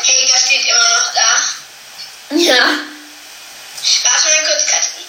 Helga 0.02 0.38
steht 0.38 0.66
immer 0.66 1.00
noch 1.00 1.14
da. 1.14 2.36
Ja. 2.38 2.70
Warte 4.04 4.28
mal 4.28 4.46
kurz, 4.46 4.72
Katrin. 4.72 5.06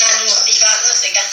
Nein, 0.00 0.18
du 0.18 0.24
musst 0.24 0.46
nicht 0.46 0.62
warten, 0.62 0.84
das 0.86 0.96
ist 0.96 1.04
egal. 1.10 1.24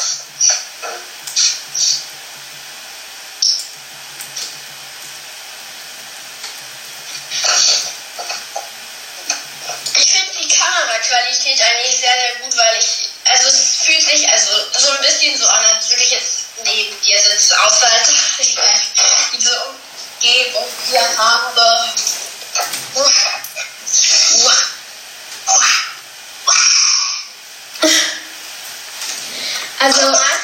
Ich 9.97 10.11
finde 10.11 10.31
die 10.41 10.57
Kameraqualität 10.57 11.61
eigentlich 11.61 11.97
sehr, 11.97 12.09
sehr 12.09 12.35
gut, 12.41 12.57
weil 12.57 12.77
ich, 12.79 13.09
also 13.25 13.47
es 13.49 13.83
fühlt 13.83 14.01
sich 14.01 14.27
also 14.31 14.51
so 14.79 14.91
ein 14.91 15.01
bisschen 15.01 15.37
so 15.37 15.47
an, 15.47 15.63
als 15.75 15.89
würde 15.91 16.03
ich 16.03 16.11
jetzt 16.11 16.44
neben 16.63 17.01
dir 17.01 17.17
sitze, 17.19 17.55
außer 17.62 17.89
ich 18.39 18.57
diese 19.33 19.63
Umgebung 19.65 20.67
hier 20.89 21.17
habe. 21.17 21.93
Also. 29.79 30.34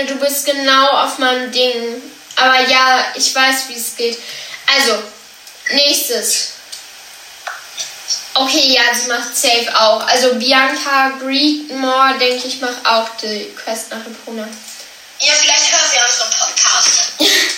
Marlene, 0.00 0.06
du 0.06 0.14
bist 0.16 0.46
genau 0.46 0.88
auf 0.88 1.18
meinem 1.18 1.50
Ding. 1.50 2.02
Aber 2.36 2.60
ja, 2.68 3.12
ich 3.14 3.34
weiß, 3.34 3.68
wie 3.68 3.76
es 3.76 3.96
geht. 3.96 4.18
Also, 4.74 5.02
nächstes. 5.70 6.52
Okay, 8.34 8.72
ja, 8.72 8.82
sie 8.94 9.08
macht 9.08 9.36
safe 9.36 9.68
auch. 9.74 10.06
Also 10.06 10.34
Bianca 10.36 11.10
Greedmore, 11.20 12.16
denke 12.18 12.46
ich, 12.46 12.60
macht 12.60 12.86
auch 12.86 13.08
die 13.20 13.52
Quest 13.56 13.90
nach 13.90 14.06
Epona. 14.06 14.48
Ja, 15.18 15.32
vielleicht 15.34 15.72
hören 15.72 15.90
wir 15.92 16.02
unseren 16.08 16.30
Podcast. 16.38 17.12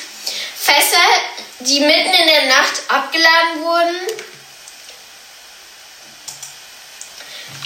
Fässer, 0.56 1.08
die 1.60 1.80
mitten 1.80 2.14
in 2.14 2.26
der 2.26 2.46
Nacht 2.46 2.82
abgeladen 2.88 3.62
wurden. 3.62 3.96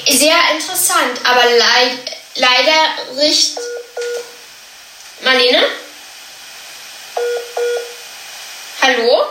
Sehr 0.08 0.36
interessant, 0.52 1.20
aber 1.24 1.44
leid, 1.44 1.98
leider 2.34 3.18
riecht 3.18 3.58
Marlene? 5.20 5.64
Hallo? 8.82 9.26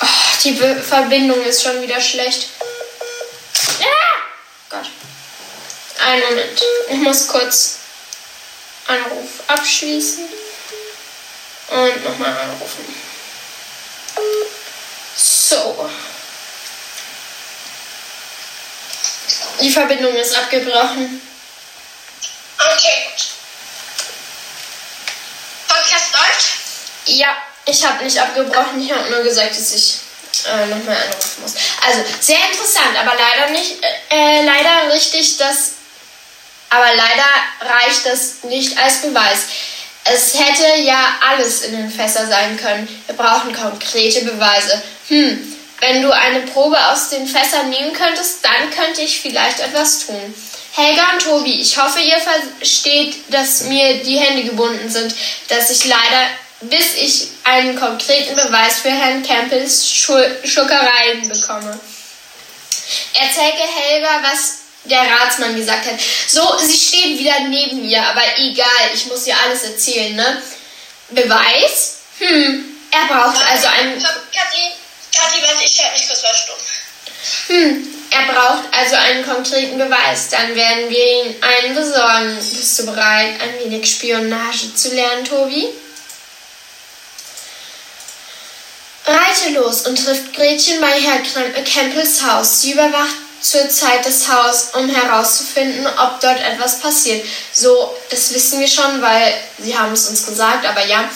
Oh, 0.00 0.06
die 0.44 0.52
Be 0.52 0.82
Verbindung 0.82 1.42
ist 1.44 1.62
schon 1.62 1.80
wieder 1.82 2.00
schlecht. 2.00 2.50
Ah! 3.80 4.20
Gott. 4.68 4.86
Einen 6.06 6.22
Moment. 6.22 6.62
Ich 6.90 6.98
muss 6.98 7.28
kurz 7.28 7.76
Anruf 8.86 9.30
abschließen 9.46 10.28
und 11.68 12.04
nochmal 12.04 12.36
anrufen. 12.36 12.94
So. 15.16 15.90
Die 19.60 19.70
Verbindung 19.70 20.14
ist 20.16 20.36
abgebrochen. 20.36 21.20
Okay. 22.58 23.29
Podcast 25.80 26.12
läuft? 26.12 27.18
Ja, 27.18 27.28
ich 27.66 27.86
habe 27.86 28.04
nicht 28.04 28.18
abgebrochen. 28.18 28.82
Ich 28.82 28.92
habe 28.92 29.10
nur 29.10 29.22
gesagt, 29.22 29.50
dass 29.50 29.74
ich 29.74 29.96
äh, 30.46 30.66
nochmal 30.66 30.96
anrufen 30.96 31.42
muss. 31.42 31.54
Also, 31.86 32.04
sehr 32.20 32.38
interessant, 32.50 32.96
aber 32.98 33.12
leider 33.14 33.52
nicht, 33.52 33.82
äh, 34.10 34.44
leider 34.44 34.92
richtig, 34.94 35.36
dass, 35.38 35.72
aber 36.68 36.94
leider 36.94 37.74
reicht 37.74 38.06
das 38.06 38.44
nicht 38.44 38.78
als 38.78 39.02
Beweis. 39.02 39.38
Es 40.04 40.34
hätte 40.34 40.80
ja 40.80 41.18
alles 41.28 41.62
in 41.62 41.72
den 41.72 41.90
Fässer 41.90 42.26
sein 42.26 42.58
können. 42.58 42.88
Wir 43.06 43.16
brauchen 43.16 43.54
konkrete 43.54 44.24
Beweise. 44.24 44.82
Hm, 45.08 45.56
wenn 45.80 46.02
du 46.02 46.10
eine 46.10 46.40
Probe 46.42 46.78
aus 46.88 47.10
den 47.10 47.26
Fässern 47.26 47.70
nehmen 47.70 47.92
könntest, 47.92 48.44
dann 48.44 48.70
könnte 48.70 49.02
ich 49.02 49.20
vielleicht 49.20 49.60
etwas 49.60 50.06
tun. 50.06 50.34
Helga 50.72 51.12
und 51.12 51.22
Tobi, 51.22 51.60
ich 51.60 51.76
hoffe, 51.76 52.00
ihr 52.00 52.18
versteht, 52.18 53.16
dass 53.28 53.62
mir 53.62 54.02
die 54.04 54.18
Hände 54.18 54.44
gebunden 54.44 54.88
sind, 54.88 55.14
dass 55.48 55.70
ich 55.70 55.84
leider, 55.84 56.28
bis 56.62 56.94
ich 56.94 57.28
einen 57.44 57.78
konkreten 57.78 58.36
Beweis 58.36 58.78
für 58.80 58.90
Herrn 58.90 59.22
Campbells 59.22 59.90
Schurkereien 59.90 61.28
bekomme. 61.28 61.78
Erzähle 63.14 63.66
Helga, 63.66 64.22
was 64.22 64.60
der 64.84 65.00
Ratsmann 65.00 65.56
gesagt 65.56 65.86
hat. 65.86 65.98
So, 66.28 66.58
sie 66.58 66.76
steht 66.76 67.18
wieder 67.18 67.40
neben 67.40 67.82
mir, 67.82 68.02
aber 68.02 68.22
egal, 68.38 68.90
ich 68.94 69.06
muss 69.06 69.26
ihr 69.26 69.36
alles 69.38 69.64
erzählen, 69.64 70.14
ne? 70.16 70.42
Beweis? 71.10 71.96
Hm, 72.18 72.64
er 72.90 73.06
braucht 73.06 73.44
also 73.46 73.66
einen. 73.66 74.00
Kathi, 74.00 74.72
Kathi, 75.14 75.42
warte, 75.42 75.64
ich 75.64 75.74
schalte 75.74 75.98
mich 75.98 76.08
kurz 76.08 76.22
mal 76.22 76.34
stumm. 76.34 76.56
Hm, 77.48 77.99
er 78.10 78.32
braucht 78.32 78.64
also 78.76 78.96
einen 78.96 79.24
konkreten 79.24 79.78
Beweis. 79.78 80.28
Dann 80.30 80.54
werden 80.54 80.90
wir 80.90 81.06
ihn 81.06 81.36
einen 81.40 81.74
besorgen. 81.74 82.36
Bist 82.36 82.78
du 82.78 82.86
bereit, 82.86 83.34
ein 83.40 83.64
wenig 83.64 83.88
Spionage 83.88 84.74
zu 84.74 84.94
lernen, 84.94 85.24
Tobi? 85.24 85.68
Reite 89.06 89.50
los 89.54 89.86
und 89.86 89.96
trifft 89.96 90.34
Gretchen 90.34 90.80
bei 90.80 91.00
Herr 91.00 91.20
Campbells 91.64 92.22
Haus. 92.22 92.60
Sie 92.60 92.72
überwacht 92.72 93.16
zurzeit 93.40 94.04
das 94.04 94.28
Haus, 94.28 94.70
um 94.74 94.88
herauszufinden, 94.88 95.86
ob 95.86 96.20
dort 96.20 96.40
etwas 96.40 96.80
passiert. 96.80 97.24
So, 97.52 97.96
das 98.10 98.34
wissen 98.34 98.60
wir 98.60 98.68
schon, 98.68 99.00
weil 99.00 99.34
sie 99.58 99.76
haben 99.76 99.92
es 99.92 100.08
uns 100.08 100.26
gesagt, 100.26 100.66
aber 100.66 100.84
ja. 100.84 101.08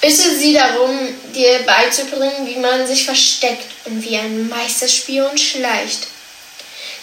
Bitte 0.00 0.36
sie 0.36 0.54
darum, 0.54 0.98
dir 1.34 1.60
beizubringen, 1.60 2.46
wie 2.46 2.56
man 2.56 2.86
sich 2.86 3.04
versteckt 3.04 3.70
und 3.84 4.02
wie 4.02 4.16
ein 4.16 4.48
Meisterspion 4.48 5.36
schleicht. 5.38 6.08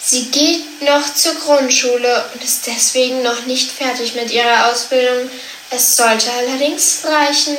Sie 0.09 0.31
geht 0.31 0.81
noch 0.81 1.13
zur 1.13 1.35
Grundschule 1.35 2.31
und 2.33 2.43
ist 2.43 2.65
deswegen 2.65 3.21
noch 3.21 3.45
nicht 3.45 3.71
fertig 3.71 4.15
mit 4.15 4.31
ihrer 4.31 4.65
Ausbildung. 4.65 5.29
Es 5.69 5.95
sollte 5.97 6.31
allerdings 6.31 7.01
reichen. 7.03 7.55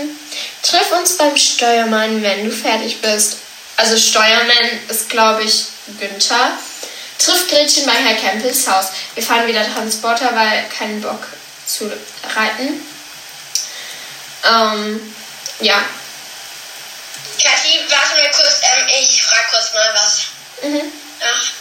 Triff 0.60 0.90
uns 0.90 1.16
beim 1.16 1.36
Steuermann, 1.36 2.24
wenn 2.24 2.44
du 2.44 2.50
fertig 2.50 3.00
bist. 3.00 3.36
Also 3.76 3.96
Steuermann 3.96 4.80
ist, 4.88 5.08
glaube 5.08 5.44
ich, 5.44 5.66
Günther 6.00 6.58
trifft 7.18 7.50
Gretchen 7.50 7.86
bei 7.86 7.92
Herr 7.92 8.16
Campbells 8.16 8.66
Haus. 8.66 8.86
Wir 9.14 9.22
fahren 9.22 9.46
wieder 9.46 9.64
Transporter, 9.72 10.34
weil 10.34 10.68
keinen 10.76 11.00
Bock 11.00 11.24
zu 11.66 11.84
reiten. 12.34 12.84
Ähm, 14.44 15.14
ja. 15.60 15.84
Kathi, 17.40 17.78
warte 17.88 18.20
mal 18.20 18.30
kurz, 18.32 18.60
ähm, 18.62 18.86
ich 18.88 19.22
frage 19.22 19.46
kurz 19.52 19.72
mal 19.72 19.94
was. 19.94 20.22
Mhm. 20.64 20.92
Ach. 21.20 21.59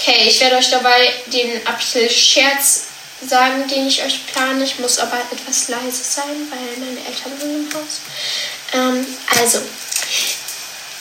Okay, 0.00 0.28
ich 0.28 0.40
werde 0.40 0.56
euch 0.56 0.70
dabei 0.70 1.12
den 1.26 1.66
April-Scherz 1.66 2.84
sagen, 3.28 3.68
den 3.68 3.86
ich 3.86 4.02
euch 4.02 4.26
plane. 4.28 4.64
Ich 4.64 4.78
muss 4.78 4.98
aber 4.98 5.18
etwas 5.30 5.68
leise 5.68 6.02
sein, 6.02 6.48
weil 6.48 6.78
meine 6.78 7.06
Eltern 7.06 7.38
sind 7.38 7.68
im 7.68 7.74
Haus. 7.74 8.00
Ähm, 8.72 9.06
also, 9.38 9.60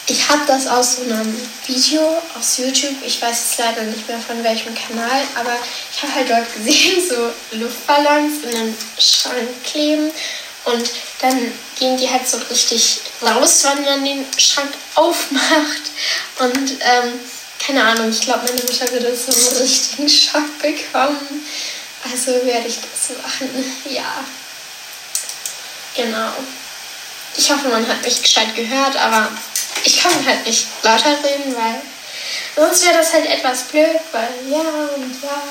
ich 0.07 0.27
habe 0.27 0.41
das 0.47 0.67
aus 0.67 0.97
so 0.97 1.03
einem 1.03 1.33
Video 1.65 2.21
aus 2.38 2.57
YouTube. 2.57 2.95
Ich 3.05 3.21
weiß 3.21 3.29
jetzt 3.29 3.59
leider 3.59 3.83
nicht 3.83 4.05
mehr 4.05 4.19
von 4.19 4.43
welchem 4.43 4.75
Kanal, 4.75 5.21
aber 5.35 5.55
ich 5.93 6.03
habe 6.03 6.15
halt 6.15 6.29
dort 6.29 6.53
gesehen, 6.53 7.01
so 7.09 7.57
Luftballons 7.57 8.43
in 8.43 8.49
einem 8.57 8.77
Schrank 8.99 9.63
kleben. 9.63 10.12
Und 10.65 10.89
dann 11.21 11.53
gehen 11.79 11.95
die 11.95 12.09
halt 12.09 12.27
so 12.27 12.38
richtig 12.49 12.99
raus, 13.21 13.63
wenn 13.63 13.85
man 13.85 14.03
den 14.03 14.25
Schrank 14.38 14.73
aufmacht. 14.95 15.83
Und 16.39 16.71
ähm, 16.81 17.19
keine 17.60 17.84
Ahnung, 17.84 18.10
ich 18.10 18.22
glaube, 18.22 18.45
meine 18.45 18.62
Mutter 18.62 18.91
würde 18.91 19.15
so 19.15 19.32
einen 19.32 19.62
richtigen 19.62 20.10
Schock 20.10 20.60
bekommen. 20.60 21.45
Also 22.12 22.45
werde 22.45 22.67
ich 22.67 22.78
das 22.78 23.17
machen. 23.22 23.50
Ja. 23.89 24.24
Genau. 25.95 26.32
Ich 27.36 27.52
hoffe, 27.52 27.67
man 27.67 27.88
hat 27.88 28.02
mich 28.04 28.22
gescheit 28.22 28.56
gehört, 28.56 28.95
aber 28.95 29.30
ich 29.84 30.02
kann 30.02 30.26
halt 30.26 30.45
nicht 30.45 30.67
lauter 30.82 31.17
reden, 31.24 31.56
weil 31.56 31.82
sonst 32.56 32.86
wäre 32.86 32.98
das 32.98 33.13
halt 33.13 33.26
etwas 33.28 33.63
blöd, 33.63 34.00
weil 34.12 34.30
ja 34.50 34.60
und 34.95 35.24
ja. 35.24 35.41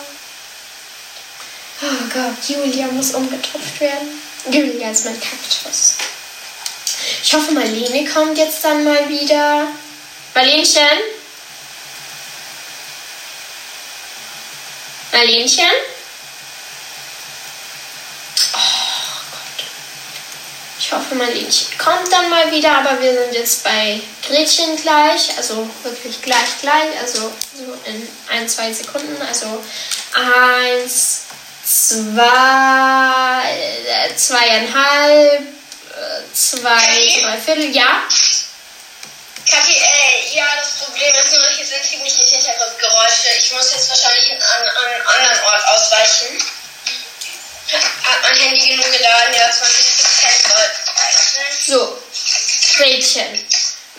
Oh 1.83 2.09
Gott, 2.13 2.49
Julia 2.49 2.87
muss 2.89 3.13
umgetopft 3.13 3.81
werden. 3.81 4.21
Julia 4.51 4.91
ist 4.91 5.05
mein 5.05 5.21
Kaktus. 5.21 5.95
Ich 7.23 7.33
hoffe, 7.35 7.53
Marlene 7.53 8.09
kommt 8.11 8.37
jetzt 8.37 8.65
dann 8.65 8.83
mal 8.85 9.09
wieder. 9.09 9.69
Marlenchen? 10.35 11.18
Marlenchen? 15.19 15.67
Ich 20.79 20.93
hoffe, 20.93 21.17
mein 21.17 21.29
kommt 21.77 22.13
dann 22.13 22.31
mal 22.31 22.51
wieder, 22.53 22.79
aber 22.79 23.01
wir 23.01 23.13
sind 23.13 23.35
jetzt 23.35 23.65
bei 23.65 24.01
Gretchen 24.27 24.77
gleich, 24.77 25.37
also 25.37 25.69
wirklich 25.83 26.23
gleich 26.23 26.61
gleich, 26.63 26.99
also 27.01 27.33
so 27.53 27.65
in 27.87 28.09
ein, 28.29 28.49
zwei 28.49 28.73
Sekunden, 28.73 29.21
also 29.21 29.63
eins, 30.15 31.25
zwei, 31.65 33.43
äh, 33.87 34.15
zweieinhalb, 34.15 35.41
äh, 35.41 36.33
zwei, 36.33 37.21
drei. 37.23 37.39
Viertel, 37.45 37.71
ja. 37.75 38.05
Kathi, 39.51 39.77
äh, 39.77 40.37
ja, 40.37 40.47
das 40.57 40.85
Problem 40.85 41.15
ist 41.15 41.33
nur, 41.33 41.49
hier 41.51 41.67
sind 41.67 41.85
ziemlich 41.85 42.15
Hintergrundgeräusche. 42.15 43.29
Ich 43.39 43.53
muss 43.53 43.73
jetzt 43.73 43.89
wahrscheinlich 43.89 44.33
an, 44.33 44.69
einen 44.69 45.07
anderen 45.07 45.45
Ort 45.45 45.65
ausweichen. 45.69 46.39
Hat 48.05 48.23
mein 48.23 48.37
Handy 48.37 48.69
genug 48.69 48.91
geladen? 48.93 49.35
Ja, 49.35 49.49
20% 49.51 49.61
So, 51.67 52.03
Gretchen. 52.77 53.47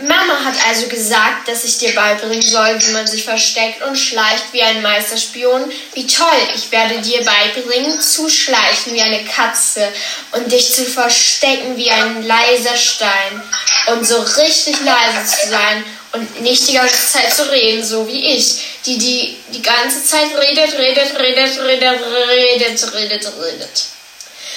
Mama 0.01 0.45
hat 0.45 0.55
also 0.67 0.87
gesagt, 0.87 1.47
dass 1.47 1.65
ich 1.65 1.77
dir 1.77 1.93
beibringen 1.93 2.45
soll, 2.45 2.79
wie 2.81 2.91
man 2.91 3.05
sich 3.05 3.25
versteckt 3.25 3.81
und 3.81 3.97
schleicht 3.97 4.45
wie 4.53 4.61
ein 4.61 4.81
Meisterspion. 4.81 5.71
Wie 5.93 6.07
toll! 6.07 6.39
Ich 6.55 6.71
werde 6.71 7.01
dir 7.01 7.23
beibringen, 7.25 7.99
zu 7.99 8.29
schleichen 8.29 8.93
wie 8.93 9.01
eine 9.01 9.25
Katze 9.25 9.91
und 10.31 10.49
dich 10.51 10.73
zu 10.73 10.85
verstecken 10.85 11.75
wie 11.75 11.91
ein 11.91 12.25
leiser 12.25 12.77
Stein 12.77 13.41
und 13.87 14.07
so 14.07 14.21
richtig 14.21 14.77
leise 14.85 15.25
zu 15.25 15.49
sein 15.49 15.83
und 16.13 16.41
nicht 16.41 16.67
die 16.67 16.73
ganze 16.73 17.11
Zeit 17.11 17.33
zu 17.33 17.51
reden, 17.51 17.83
so 17.83 18.07
wie 18.07 18.25
ich, 18.35 18.61
die 18.85 18.97
die 18.97 19.37
die 19.53 19.61
ganze 19.61 20.03
Zeit 20.05 20.29
redet, 20.39 20.77
redet, 20.77 21.19
redet, 21.19 21.59
redet, 21.59 22.01
redet, 22.29 22.93
redet, 22.93 23.31
redet. 23.41 23.85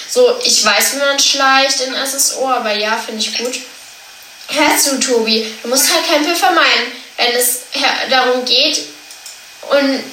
So, 0.09 0.39
ich 0.45 0.65
weiß, 0.65 0.95
wie 0.95 0.99
man 0.99 1.19
schleicht 1.19 1.81
in 1.81 1.95
SSO, 1.95 2.49
aber 2.49 2.75
ja, 2.75 2.97
finde 2.97 3.21
ich 3.21 3.39
gut. 3.39 3.55
Hör 4.55 4.77
zu, 4.77 5.01
Tobi. 5.01 5.47
Du 5.63 5.69
musst 5.69 5.91
halt 5.93 6.07
Kämpfe 6.07 6.37
vermeiden, 6.37 6.93
wenn 7.17 7.33
es 7.33 7.61
darum 8.11 8.45
geht 8.45 8.83
und 9.71 10.05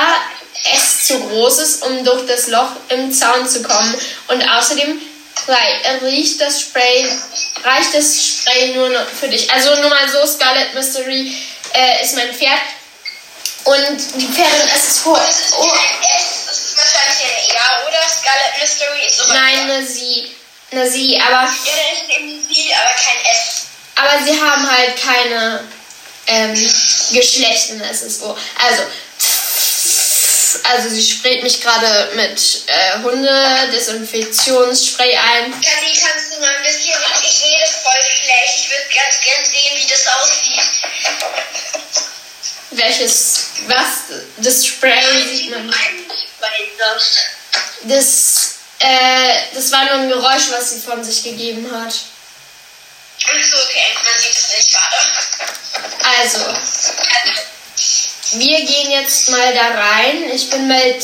es 0.76 1.08
zu 1.08 1.20
groß 1.20 1.60
ist, 1.60 1.84
um 1.84 2.04
durch 2.04 2.26
das 2.28 2.48
Loch 2.48 2.72
im 2.90 3.10
Zaun 3.12 3.48
zu 3.48 3.64
kommen. 3.64 3.96
Und 4.28 4.44
außerdem 4.44 5.02
riecht 6.04 6.42
das 6.42 6.62
Spray, 6.62 7.10
reicht 7.64 7.94
das 7.94 8.24
Spray 8.24 8.76
nur 8.76 8.92
für 9.20 9.30
dich. 9.30 9.52
Also 9.52 9.76
nur 9.76 9.90
mal 9.90 10.08
so, 10.10 10.26
Scarlet 10.28 10.74
Mystery 10.74 11.36
äh, 11.74 12.04
ist 12.04 12.16
mein 12.16 12.34
Pferd. 12.34 12.60
Und 13.64 14.00
die 14.16 14.28
Pferdin, 14.28 14.70
es 14.76 14.88
ist 14.90 15.06
hoch. 15.06 15.20
Oh. 15.60 15.70
Es 16.82 16.88
ist 16.88 16.96
wahrscheinlich 16.96 17.50
ein 17.50 17.56
Ja, 17.56 17.82
oder? 17.88 18.02
Scarlet 18.10 18.58
Mystery 18.60 19.06
ist 19.06 19.18
sogar 19.18 19.36
Nein, 19.36 19.70
eine 19.72 19.86
Sie. 19.86 20.36
Eine 20.72 20.90
Sie, 20.90 21.22
aber. 21.22 21.32
Ja, 21.34 21.44
dann 21.44 21.48
ist 21.48 21.68
es 22.04 22.10
eben 22.18 22.46
Sie, 22.50 22.74
aber 22.74 22.94
kein 22.94 23.24
S. 23.26 23.68
Aber 23.96 24.24
sie 24.26 24.42
haben 24.42 24.72
halt 24.72 25.00
keine 25.00 25.68
ähm, 26.28 26.54
Geschlecht 27.12 27.70
in 27.70 27.84
SSO. 27.84 28.36
Also, 28.58 28.84
also 30.64 30.90
sie 30.90 31.04
sprayt 31.04 31.44
mich 31.44 31.62
gerade 31.62 32.12
mit 32.16 32.64
äh, 32.68 33.00
Hunde-Desinfektionsspray 33.04 35.16
ein. 35.18 35.52
Kathi, 35.52 36.00
kannst 36.00 36.34
du 36.34 36.40
mal 36.40 36.56
ein 36.56 36.64
bisschen, 36.64 36.96
ich 37.24 37.42
das 37.62 37.76
voll 37.84 38.02
schlecht. 38.02 38.58
Ich 38.58 38.70
würde 38.70 38.88
ganz 38.96 39.20
gern 39.22 39.46
sehen, 39.46 39.76
wie 39.76 39.86
das 39.88 40.08
aussieht. 40.08 40.62
Welches, 42.72 43.46
was, 43.68 44.06
das 44.38 44.66
Spray 44.66 45.04
sieht 45.28 45.52
man. 45.52 45.72
Das, 47.84 48.56
äh, 48.80 49.34
das 49.54 49.72
war 49.72 49.86
nur 49.86 49.94
ein 49.94 50.10
Geräusch, 50.10 50.52
was 50.52 50.72
sie 50.72 50.80
von 50.80 51.04
sich 51.04 51.24
gegeben 51.24 51.70
hat. 51.72 51.94
Ach 53.24 53.44
so, 53.50 53.58
okay, 53.58 53.94
man 54.04 54.22
sieht 54.22 54.36
es 54.36 54.56
nicht, 54.56 54.72
schade. 54.72 54.96
Also, 56.20 56.40
wir 58.40 58.66
gehen 58.66 58.92
jetzt 58.92 59.30
mal 59.30 59.54
da 59.54 59.68
rein. 59.70 60.32
Ich 60.32 60.50
bin 60.50 60.68
mit 60.68 61.04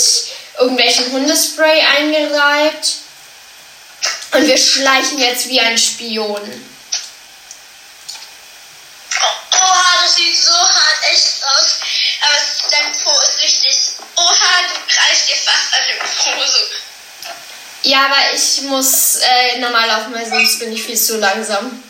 irgendwelchen 0.57 1.11
Hundespray 1.11 1.81
eingereibt. 1.81 2.87
Und 4.31 4.47
wir 4.47 4.57
schleichen 4.57 5.19
jetzt 5.19 5.47
wie 5.47 5.59
ein 5.59 5.77
Spion. 5.77 6.65
Oha, 9.53 10.03
das 10.03 10.15
sieht 10.15 10.37
so 10.37 10.53
hart 10.53 11.11
echt 11.11 11.43
aus. 11.43 11.79
Aber 12.21 12.35
dein 12.71 13.03
Po 13.03 13.11
ist 13.21 13.41
richtig. 13.41 13.77
Oha, 14.15 14.61
du 14.73 14.93
kreist 14.93 15.29
dir 15.29 15.35
fast 15.35 15.73
an 15.73 15.81
dem 15.89 15.99
Po 15.99 16.45
so. 16.45 16.77
Ja, 17.83 18.05
aber 18.05 18.35
ich 18.35 18.61
muss 18.63 19.17
äh, 19.17 19.59
normal 19.59 19.87
laufen, 19.87 20.13
weil 20.13 20.27
sonst 20.27 20.59
bin 20.59 20.73
ich 20.73 20.83
viel 20.83 20.99
zu 20.99 21.17
langsam. 21.17 21.83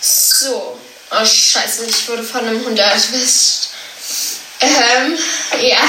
So. 0.00 0.78
Oh, 1.10 1.24
scheiße, 1.24 1.86
ich 1.86 2.08
wurde 2.08 2.22
von 2.22 2.40
einem 2.40 2.64
Hund 2.64 2.78
erwischt. 2.78 3.68
Ähm, 4.60 5.18
ja. 5.60 5.82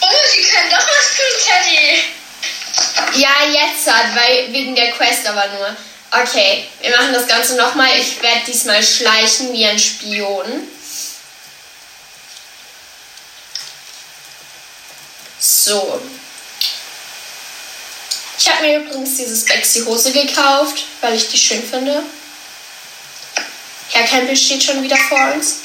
Oh, 0.00 0.26
sie 0.30 0.42
können 0.42 0.70
doch 0.70 0.86
was 0.86 1.16
tun, 1.16 1.34
Teddy. 1.44 3.20
Ja, 3.20 3.44
jetzt 3.50 3.86
hat, 3.90 4.14
weil 4.14 4.52
wegen 4.52 4.74
der 4.74 4.92
Quest 4.92 5.26
aber 5.26 5.46
nur. 5.48 5.76
Okay, 6.22 6.66
wir 6.80 6.96
machen 6.96 7.12
das 7.12 7.26
Ganze 7.26 7.56
nochmal. 7.56 7.90
Ich 7.98 8.22
werde 8.22 8.46
diesmal 8.46 8.82
schleichen 8.82 9.52
wie 9.52 9.66
ein 9.66 9.78
Spion. 9.78 10.66
So. 15.38 16.00
Ich 18.38 18.48
habe 18.48 18.62
mir 18.62 18.78
übrigens 18.78 19.16
dieses 19.16 19.44
Bexy-Hose 19.44 20.12
gekauft, 20.12 20.84
weil 21.00 21.14
ich 21.14 21.28
die 21.28 21.38
schön 21.38 21.62
finde. 21.62 22.02
Herr 23.90 24.06
Campbell 24.06 24.36
steht 24.36 24.62
schon 24.62 24.82
wieder 24.82 24.96
vor 24.96 25.32
uns. 25.34 25.56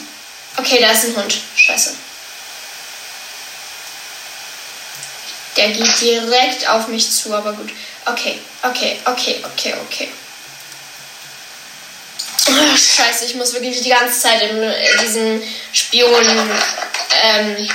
Okay, 0.58 0.80
da 0.82 0.92
ist 0.92 1.06
ein 1.06 1.16
Hund. 1.16 1.38
Scheiße. 1.56 1.96
Der 5.56 5.70
geht 5.70 6.02
direkt 6.02 6.68
auf 6.68 6.88
mich 6.88 7.10
zu, 7.10 7.34
aber 7.34 7.54
gut. 7.54 7.72
Okay, 8.06 8.40
okay, 8.64 9.00
okay, 9.06 9.44
okay, 9.46 9.76
okay. 9.86 10.10
Oh, 12.48 12.76
scheiße, 12.76 13.26
ich 13.26 13.36
muss 13.36 13.54
wirklich 13.54 13.82
die 13.82 13.90
ganze 13.90 14.20
Zeit 14.20 14.42
in, 14.42 14.64
in 14.64 15.00
diesem 15.00 15.44
Spion-Dings 15.74 16.38
ähm, 17.24 17.68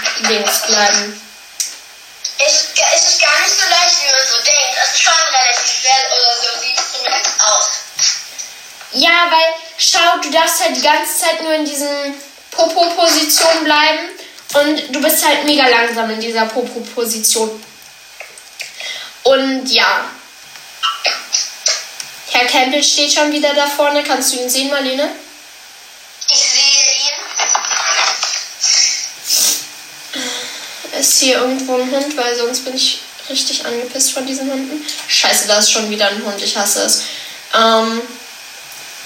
bleiben. 0.67 1.23
Es, 2.39 2.53
es 2.75 3.11
ist 3.11 3.21
gar 3.21 3.41
nicht 3.41 3.57
so 3.57 3.69
leicht, 3.71 3.97
wie 4.03 4.11
man 4.13 4.27
so 4.27 4.37
denkt. 4.37 4.77
Es 4.85 4.93
ist 4.93 5.03
schon 5.03 5.13
relativ 5.13 5.81
schwer 5.81 6.01
oder 6.13 6.35
so 6.37 6.49
sieht 6.61 6.79
es 6.79 6.93
zumindest 6.93 7.41
aus. 7.41 7.71
Ja, 8.93 9.31
weil, 9.31 9.55
schau, 9.79 10.19
du 10.23 10.31
darfst 10.31 10.61
halt 10.63 10.77
die 10.77 10.83
ganze 10.83 11.17
Zeit 11.19 11.43
nur 11.43 11.55
in 11.55 11.65
diesen 11.65 12.15
Popo-Position 12.51 13.65
bleiben 13.65 14.09
und 14.55 14.95
du 14.95 15.01
bist 15.01 15.25
halt 15.27 15.45
mega 15.45 15.67
langsam 15.69 16.11
in 16.11 16.21
dieser 16.21 16.47
Popo-Position. 16.47 17.63
Und 19.23 19.67
ja. 19.67 20.11
Herr 22.33 22.47
Campbell 22.47 22.83
steht 22.83 23.13
schon 23.13 23.33
wieder 23.33 23.55
da 23.55 23.67
vorne. 23.67 24.03
Kannst 24.03 24.33
du 24.33 24.41
ihn 24.41 24.51
sehen, 24.51 24.71
Marlene? 24.71 25.11
Ich 26.31 26.39
sehe 26.39 26.61
ihn. 30.93 31.01
Ist 31.01 31.19
hier 31.21 31.39
irgendwo 31.39 31.75
ein 31.77 31.91
Hund, 31.91 32.17
weil 32.17 32.35
sonst 32.37 32.65
bin 32.65 32.75
ich 32.75 33.01
richtig 33.29 33.65
angepisst 33.65 34.13
von 34.13 34.27
diesen 34.27 34.51
Hunden. 34.51 34.85
Scheiße, 35.09 35.47
da 35.47 35.59
ist 35.59 35.71
schon 35.71 35.91
wieder 35.91 36.09
ein 36.09 36.25
Hund. 36.25 36.43
Ich 36.43 36.57
hasse 36.57 36.83
es. 36.83 37.03
Ähm, 37.55 38.01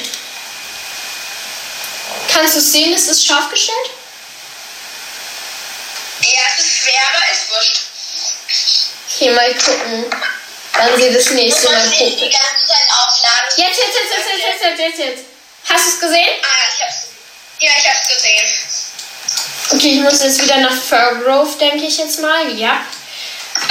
Kannst 2.38 2.56
du 2.56 2.62
sehen, 2.62 2.94
ist 2.94 3.10
es 3.10 3.26
scharf 3.26 3.50
gestellt? 3.50 3.90
Ja, 6.22 6.42
es 6.52 6.64
ist 6.64 6.72
schwer, 6.72 7.02
aber 7.12 7.32
ist 7.32 7.50
wurscht. 7.50 7.82
Okay, 9.10 9.32
mal 9.32 9.56
gucken. 9.56 10.06
Dann 10.74 11.02
sie 11.02 11.12
das 11.12 11.32
nächste 11.32 11.64
Muss 11.64 11.72
Mal 11.72 11.80
man 11.80 11.90
nicht 11.90 12.20
Zeit 12.20 12.36
aufladen. 12.92 13.50
Jetzt, 13.56 13.80
jetzt, 13.80 13.80
jetzt, 13.80 14.14
jetzt, 14.14 14.46
jetzt, 14.46 14.64
jetzt, 14.64 14.80
jetzt, 14.80 15.00
jetzt. 15.00 15.26
Hast 15.68 15.86
du 15.86 15.90
es 15.90 16.00
gesehen? 16.00 16.30
Ah, 16.44 16.46
ja, 16.46 16.76
ich 16.76 16.84
hab's. 16.84 17.08
Ja, 17.60 17.72
ich 17.76 17.90
hab's 17.90 18.08
gesehen. 18.08 18.46
Okay, 19.72 19.90
ich 19.96 20.02
muss 20.02 20.22
jetzt 20.22 20.44
wieder 20.44 20.58
nach 20.58 20.80
Fairgrove, 20.80 21.58
denke 21.58 21.86
ich 21.88 21.98
jetzt 21.98 22.20
mal. 22.20 22.56
Ja. 22.56 22.86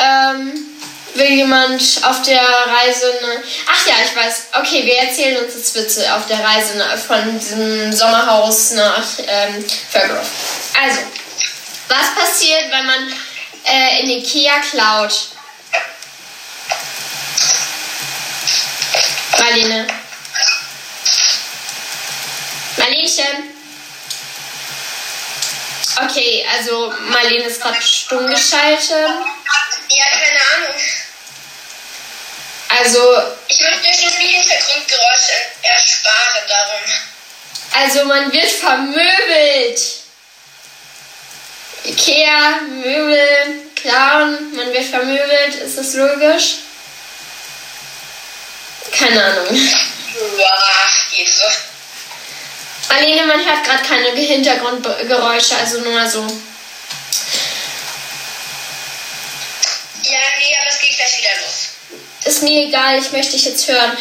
Ähm, 0.02 0.75
will 1.16 1.30
jemand 1.30 1.82
auf 2.02 2.22
der 2.22 2.42
Reise 2.42 3.06
ne 3.22 3.42
Ach 3.66 3.86
ja, 3.86 3.94
ich 4.04 4.16
weiß. 4.16 4.46
Okay, 4.60 4.84
wir 4.84 4.96
erzählen 4.96 5.44
uns 5.44 5.54
jetzt 5.54 5.74
Witze 5.74 6.14
auf 6.14 6.26
der 6.26 6.42
Reise 6.42 6.82
von 7.06 7.38
diesem 7.38 7.92
Sommerhaus 7.92 8.72
nach 8.72 9.04
ähm, 9.26 9.64
Fairgrove. 9.90 10.26
Also, 10.82 11.00
was 11.88 12.14
passiert, 12.14 12.64
wenn 12.70 12.86
man 12.86 13.12
äh, 13.64 14.00
in 14.02 14.10
Ikea 14.10 14.60
klaut? 14.70 15.12
Marlene. 19.38 19.86
Marlenchen. 22.76 23.56
Okay, 26.04 26.46
also 26.54 26.92
Marlene 27.08 27.44
ist 27.44 27.60
gerade 27.60 27.80
stumm 27.80 28.26
geschaltet. 28.26 28.90
Ja, 29.88 30.04
keine 30.04 30.40
Ahnung. 30.66 30.80
Also, 32.78 33.16
Ich 33.48 33.58
möchte 33.60 33.88
euch 33.88 34.02
nur 34.02 34.10
die 34.20 34.26
Hintergrundgeräusche 34.26 35.32
ersparen, 35.62 36.48
darum. 36.48 36.80
also 37.72 38.04
man 38.04 38.32
wird 38.32 38.50
vermöbelt. 38.50 39.80
Ikea, 41.84 42.60
Möbel, 42.68 43.70
klauen, 43.76 44.54
man 44.56 44.72
wird 44.72 44.84
vermöbelt. 44.84 45.54
Ist 45.54 45.78
das 45.78 45.94
logisch? 45.94 46.56
Keine 48.98 49.24
Ahnung. 49.24 49.46
Ja, 50.38 50.58
geht 51.12 51.34
so. 51.34 51.44
Marlene, 52.88 53.26
man 53.26 53.44
hört 53.44 53.64
gerade 53.64 53.82
keine 53.84 54.10
Hintergrundgeräusche, 54.10 55.56
also 55.56 55.80
nur 55.80 55.92
mal 55.92 56.08
so. 56.10 56.20
Ja, 60.02 60.20
nee, 60.38 60.56
aber 60.60 60.70
es 60.70 60.80
geht 60.80 60.96
gleich 60.96 61.18
wieder 61.18 61.30
los. 61.42 61.65
Ist 62.26 62.42
mir 62.42 62.66
egal, 62.66 62.98
ich 62.98 63.12
möchte 63.12 63.32
dich 63.32 63.44
jetzt 63.44 63.68
hören. 63.68 63.96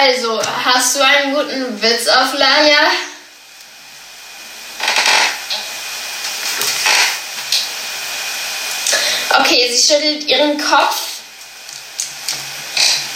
Also, 0.00 0.42
hast 0.64 0.96
du 0.96 1.00
einen 1.00 1.32
guten 1.32 1.80
Witz 1.80 2.08
auf 2.08 2.32
Lager? 2.32 2.90
Okay, 9.38 9.72
sie 9.72 9.94
schüttelt 9.94 10.24
ihren 10.24 10.58
Kopf. 10.58 11.02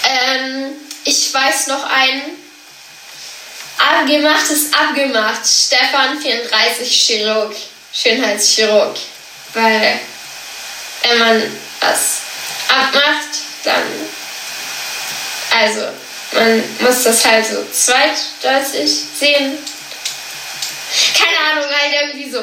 Ähm, 0.04 0.76
ich 1.02 1.34
weiß 1.34 1.66
noch 1.66 1.82
einen. 1.82 2.22
Abgemacht 3.78 4.48
ist 4.48 4.72
abgemacht. 4.72 5.40
Stefan 5.44 6.20
34 6.20 6.88
Chirurg. 6.88 7.56
Schönheitschirurg. 7.92 8.96
Weil 9.54 9.98
wenn 11.02 11.18
man 11.18 11.60
was 11.80 12.20
abmacht, 12.68 13.40
dann 13.64 13.82
also, 15.62 15.92
man 16.32 16.76
muss 16.80 17.04
das 17.04 17.24
halt 17.24 17.46
so 17.46 17.64
zweideutig 17.72 18.90
sehen. 19.18 19.58
Keine 21.16 21.38
Ahnung, 21.50 21.70
halt 21.70 21.92
irgendwie 22.02 22.30
so. 22.30 22.42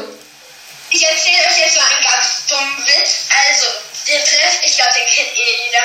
Ich 0.91 1.03
erzähle 1.07 1.45
euch 1.49 1.59
jetzt 1.59 1.75
mal 1.75 1.85
einen 1.95 2.05
ganz 2.05 2.47
dummen 2.47 2.77
Witz. 2.85 3.25
Also, 3.47 3.67
der 4.07 4.23
Treff, 4.23 4.59
ich 4.63 4.75
glaube, 4.75 4.93
den 4.93 5.05
kennt 5.13 5.37
eh 5.37 5.65
jeder, 5.65 5.83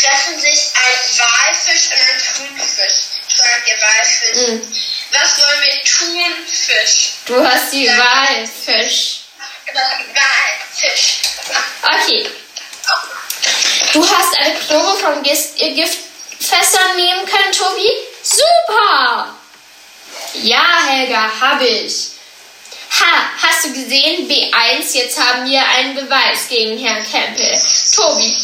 treffen 0.00 0.40
sich 0.40 0.70
ein 0.74 1.18
Walfisch 1.18 1.86
und 1.86 2.00
ein 2.00 2.56
Thunfisch. 2.56 2.98
Fragt 3.36 3.68
der 3.68 3.80
Walfisch. 3.80 4.48
Mhm. 4.48 4.74
Was 5.12 5.38
wollen 5.38 5.62
wir 5.64 5.84
tun, 5.84 6.32
Fisch? 6.50 7.10
Du 7.26 7.46
hast 7.46 7.72
die 7.72 7.88
Wahl, 7.88 8.48
Fisch. 8.64 9.20
Walfisch. 9.74 11.14
Okay. 11.82 12.30
Du 13.92 14.08
hast 14.08 14.38
eine 14.38 14.54
Probe 14.54 14.98
von 14.98 15.22
Gis- 15.22 15.54
Giftfässern 16.38 16.96
nehmen 16.96 17.26
können, 17.26 17.52
Tobi? 17.52 17.90
Super! 18.22 19.34
Ja, 20.34 20.82
Helga, 20.86 21.30
habe 21.40 21.66
ich. 21.66 22.10
Ha, 23.00 23.30
hast 23.42 23.64
du 23.64 23.72
gesehen? 23.72 24.28
B1, 24.28 24.94
jetzt 24.94 25.20
haben 25.20 25.48
wir 25.48 25.62
einen 25.76 25.94
Beweis 25.94 26.48
gegen 26.48 26.78
Herrn 26.78 27.04
Campbell. 27.10 27.60
Tobi, 27.94 28.36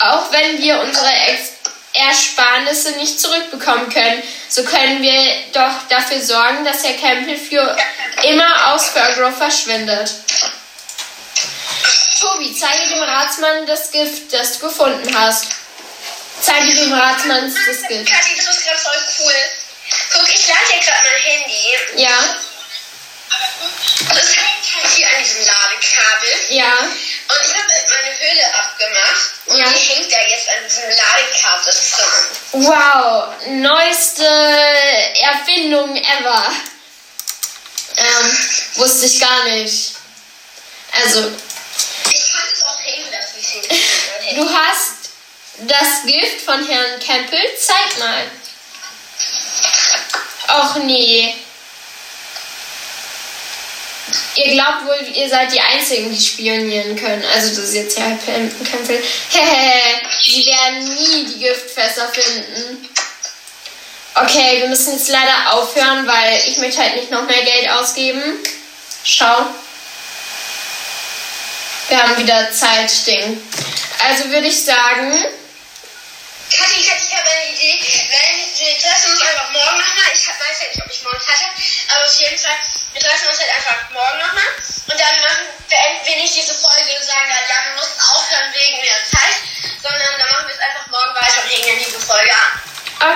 auch 0.00 0.32
wenn 0.32 0.60
wir 0.62 0.80
unsere 0.80 1.10
Ex 1.28 1.50
Ersparnisse 1.96 2.90
nicht 2.92 3.20
zurückbekommen 3.20 3.88
können, 3.88 4.20
so 4.48 4.64
können 4.64 5.00
wir 5.00 5.16
doch 5.52 5.86
dafür 5.88 6.20
sorgen, 6.20 6.64
dass 6.64 6.82
Herr 6.82 6.94
Campbell 6.94 7.36
für 7.36 7.76
immer 8.24 8.72
aus 8.72 8.88
Fairgrove 8.88 9.36
verschwindet. 9.36 10.12
Tobi, 12.20 12.52
zeige 12.58 12.88
dem 12.94 13.02
Ratsmann 13.02 13.66
das 13.66 13.92
Gift, 13.92 14.32
das 14.32 14.58
du 14.58 14.66
gefunden 14.66 15.16
hast. 15.16 15.46
Zeige 16.44 16.74
dem 16.74 16.92
Ratsmann 16.92 17.54
Gift. 17.88 18.10
Kathi, 18.10 18.36
das 18.36 18.54
ist 18.56 18.64
gerade 18.64 18.78
voll 18.78 18.98
cool. 19.20 19.34
Guck, 20.12 20.34
ich 20.34 20.46
lade 20.48 20.60
hier 20.70 20.80
gerade 20.80 21.08
mein 21.10 21.22
Handy. 21.22 22.02
Ja, 22.02 22.18
Und 24.10 24.18
es 24.18 24.36
hängt 24.36 24.74
halt 24.84 24.94
hier 24.94 25.06
an 25.08 25.22
diesem 25.24 25.44
Ladekabel. 25.46 26.28
ja, 26.50 26.72
Und 26.72 27.46
ich 27.46 27.54
habe 27.54 27.66
meine 27.88 28.18
Höhle 28.18 28.54
abgemacht. 28.54 29.30
Und 29.46 29.56
Ja. 29.58 29.64
die 29.70 29.78
hängt 29.78 30.12
da 30.12 30.18
jetzt 30.20 30.48
an 30.48 30.64
diesem 30.64 30.90
Ladekabel 30.90 31.74
dran. 31.96 32.64
wow, 32.66 33.34
neueste 33.46 34.26
Erfindung 35.22 35.96
ever. 35.96 36.52
Ähm, 37.96 38.38
wusste 38.74 39.06
ich 39.06 39.20
gar 39.20 39.44
nicht. 39.44 39.92
Also, 41.02 41.30
Ich 42.10 42.32
kann 42.32 42.42
es 42.52 42.62
auch 42.64 42.80
hängen 42.80 43.06
lassen, 43.10 44.36
du 44.36 44.48
hast 44.54 44.93
das 45.58 46.04
Gift 46.06 46.40
von 46.42 46.66
Herrn 46.66 47.00
Campbell. 47.00 47.40
Zeig 47.58 47.98
mal. 47.98 48.30
Och 50.48 50.76
nee. 50.84 51.34
Ihr 54.36 54.52
glaubt 54.52 54.84
wohl, 54.86 55.16
ihr 55.16 55.28
seid 55.28 55.52
die 55.52 55.60
Einzigen, 55.60 56.10
die 56.10 56.20
spionieren 56.20 56.96
können. 56.96 57.24
Also 57.32 57.48
das 57.48 57.70
ist 57.70 57.74
jetzt 57.74 57.98
Herr 57.98 58.18
Campbell. 58.18 59.02
Hehe, 59.30 60.00
sie 60.24 60.46
werden 60.46 60.94
nie 60.96 61.24
die 61.26 61.38
Giftfässer 61.38 62.08
finden. 62.08 62.88
Okay, 64.16 64.60
wir 64.60 64.68
müssen 64.68 64.92
jetzt 64.92 65.08
leider 65.08 65.52
aufhören, 65.52 66.06
weil 66.06 66.42
ich 66.46 66.58
möchte 66.58 66.80
halt 66.80 66.96
nicht 66.96 67.10
noch 67.10 67.26
mehr 67.26 67.42
Geld 67.42 67.68
ausgeben. 67.70 68.22
Schau. 69.04 69.46
Wir 71.88 72.02
haben 72.02 72.16
wieder 72.16 72.50
Zeitding. 72.52 73.40
Also 74.08 74.30
würde 74.30 74.48
ich 74.48 74.64
sagen, 74.64 75.14
Kathi, 76.54 76.86
Kathi, 76.86 77.06
ich 77.06 77.16
habe 77.16 77.30
eine 77.30 77.50
Idee. 77.50 77.80
Wenn 78.10 78.34
wir 78.54 78.78
treffen 78.78 79.12
uns 79.12 79.22
einfach 79.22 79.50
morgen 79.50 79.78
nochmal. 79.78 80.10
Ich 80.14 80.28
weiß 80.28 80.60
ja 80.62 80.68
nicht, 80.68 80.82
ob 80.84 80.92
ich 80.92 81.02
morgen 81.02 81.20
Zeit 81.20 81.40
habe, 81.42 81.54
aber 81.90 82.04
auf 82.06 82.14
jeden 82.14 82.38
Fall, 82.38 82.58
wir 82.92 83.00
treffen 83.02 83.28
uns 83.28 83.38
halt 83.40 83.50
einfach 83.50 83.90
morgen 83.90 84.18
nochmal. 84.18 84.50
Und 84.86 85.00
dann 85.00 85.16
machen, 85.20 85.46
beenden 85.68 86.06
wir 86.06 86.16
nicht 86.16 86.36
diese 86.36 86.54
Folge 86.54 86.94
und 86.94 87.04
sagen, 87.04 87.26
dann, 87.26 87.44
ja, 87.50 87.58
wir 87.66 87.74
mussten 87.74 88.00
aufhören 88.00 88.54
wegen 88.54 88.82
der 88.86 89.02
Zeit, 89.10 89.36
sondern 89.82 90.00
dann 90.18 90.30
machen 90.30 90.46
wir 90.46 90.54
es 90.54 90.60
einfach 90.62 90.86
morgen 90.94 91.14
weiter 91.14 91.42
und 91.42 91.50
hängen 91.50 91.66
dann 91.74 91.84
diese 91.84 92.00
Folge 92.00 92.30
an. 92.30 92.52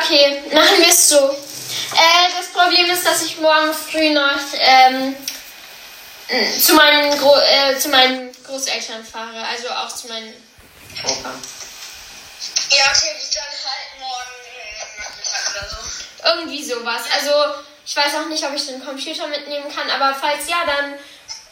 Okay, 0.02 0.42
machen 0.52 0.78
wir 0.82 0.88
es 0.88 1.08
so. 1.08 1.30
Äh, 1.30 2.26
das 2.36 2.48
Problem 2.52 2.90
ist, 2.90 3.06
dass 3.06 3.22
ich 3.22 3.38
morgen 3.38 3.72
früh 3.72 4.10
noch 4.10 4.42
ähm, 4.58 5.14
äh, 6.28 6.58
zu, 6.58 6.74
meinen 6.74 7.16
Gro 7.18 7.38
äh, 7.38 7.78
zu 7.78 7.88
meinen 7.88 8.34
Großeltern 8.44 9.04
fahre, 9.04 9.46
also 9.46 9.70
auch 9.70 9.94
zu 9.94 10.08
meinen 10.08 10.34
Opa. 11.04 11.30
Ja, 12.70 12.84
okay, 12.90 13.16
dann 13.34 13.44
halt 13.64 13.98
morgen 13.98 14.36
äh, 14.44 15.00
Nachmittag 15.00 15.50
oder 15.50 15.68
so. 15.70 16.28
Irgendwie 16.28 16.64
sowas. 16.64 17.02
Also 17.16 17.62
ich 17.86 17.96
weiß 17.96 18.14
auch 18.16 18.28
nicht, 18.28 18.44
ob 18.44 18.52
ich 18.54 18.66
den 18.66 18.84
Computer 18.84 19.26
mitnehmen 19.28 19.74
kann, 19.74 19.90
aber 19.90 20.14
falls 20.14 20.48
ja, 20.48 20.64
dann 20.66 20.94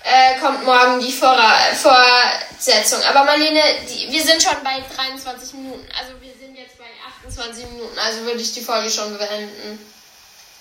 äh, 0.04 0.38
kommt 0.38 0.64
morgen 0.64 1.00
die 1.00 1.12
Vor 1.12 1.36
Fortsetzung. 1.82 3.02
Aber 3.04 3.24
Marlene, 3.24 3.62
die, 3.88 4.12
wir 4.12 4.22
sind 4.22 4.42
schon 4.42 4.62
bei 4.62 4.84
23 4.94 5.54
Minuten. 5.54 5.88
Also 5.98 6.20
wir 6.20 6.34
sind 6.34 6.56
jetzt 6.56 6.78
bei 6.78 6.84
28 7.24 7.66
Minuten. 7.66 7.98
Also 7.98 8.20
würde 8.20 8.40
ich 8.40 8.52
die 8.52 8.60
Folge 8.60 8.90
schon 8.90 9.16
beenden. 9.16 9.92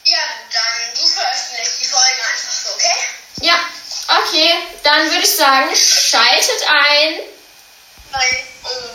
Ja, 0.06 0.18
dann 0.54 0.96
du 0.96 1.08
veröffentlichst 1.08 1.82
die 1.82 1.86
Folge 1.86 2.22
einfach 2.32 2.52
so, 2.52 2.74
okay? 2.76 2.96
Ja, 3.42 3.60
okay. 4.08 4.50
Dann 4.84 5.12
würde 5.12 5.24
ich 5.24 5.36
sagen, 5.36 5.76
schaltet 5.76 6.70
ein. 6.70 7.20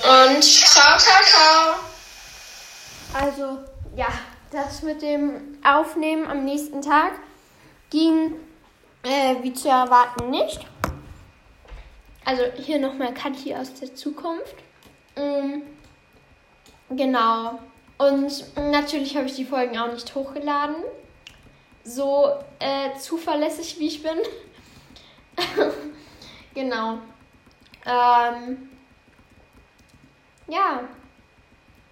Und 0.02 0.42
ciao, 0.42 0.98
Kakao. 0.98 1.74
Also, 3.12 3.58
ja, 3.96 4.08
das 4.50 4.82
mit 4.82 5.02
dem 5.02 5.58
Aufnehmen 5.64 6.26
am 6.26 6.44
nächsten 6.44 6.82
Tag 6.82 7.12
ging 7.90 8.34
äh, 9.02 9.36
wie 9.42 9.52
zu 9.52 9.68
erwarten 9.68 10.30
nicht. 10.30 10.66
Also 12.24 12.42
hier 12.56 12.78
nochmal 12.78 13.14
Kathi 13.14 13.54
aus 13.54 13.74
der 13.74 13.94
Zukunft. 13.94 14.56
Ähm, 15.16 15.62
genau. 16.90 17.58
Und 17.98 18.44
natürlich 18.56 19.16
habe 19.16 19.26
ich 19.26 19.34
die 19.34 19.44
Folgen 19.44 19.78
auch 19.78 19.92
nicht 19.92 20.14
hochgeladen. 20.14 20.76
So 21.84 22.30
äh, 22.58 22.96
zuverlässig 22.98 23.78
wie 23.78 23.86
ich 23.88 24.02
bin. 24.02 24.18
genau. 26.54 26.98
Ähm, 27.86 28.69
ja. 30.50 30.80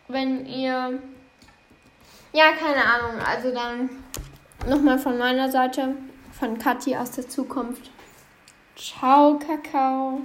Wenn 0.08 0.46
ihr. 0.46 1.00
Ja, 2.32 2.52
keine 2.52 2.84
Ahnung. 2.84 3.20
Also 3.26 3.52
dann 3.52 3.90
nochmal 4.68 4.98
von 4.98 5.18
meiner 5.18 5.50
Seite 5.50 5.96
von 6.38 6.58
Kathi 6.58 6.96
aus 6.96 7.12
der 7.12 7.28
Zukunft. 7.28 7.90
Ciao, 8.76 9.38
Kakao. 9.38 10.22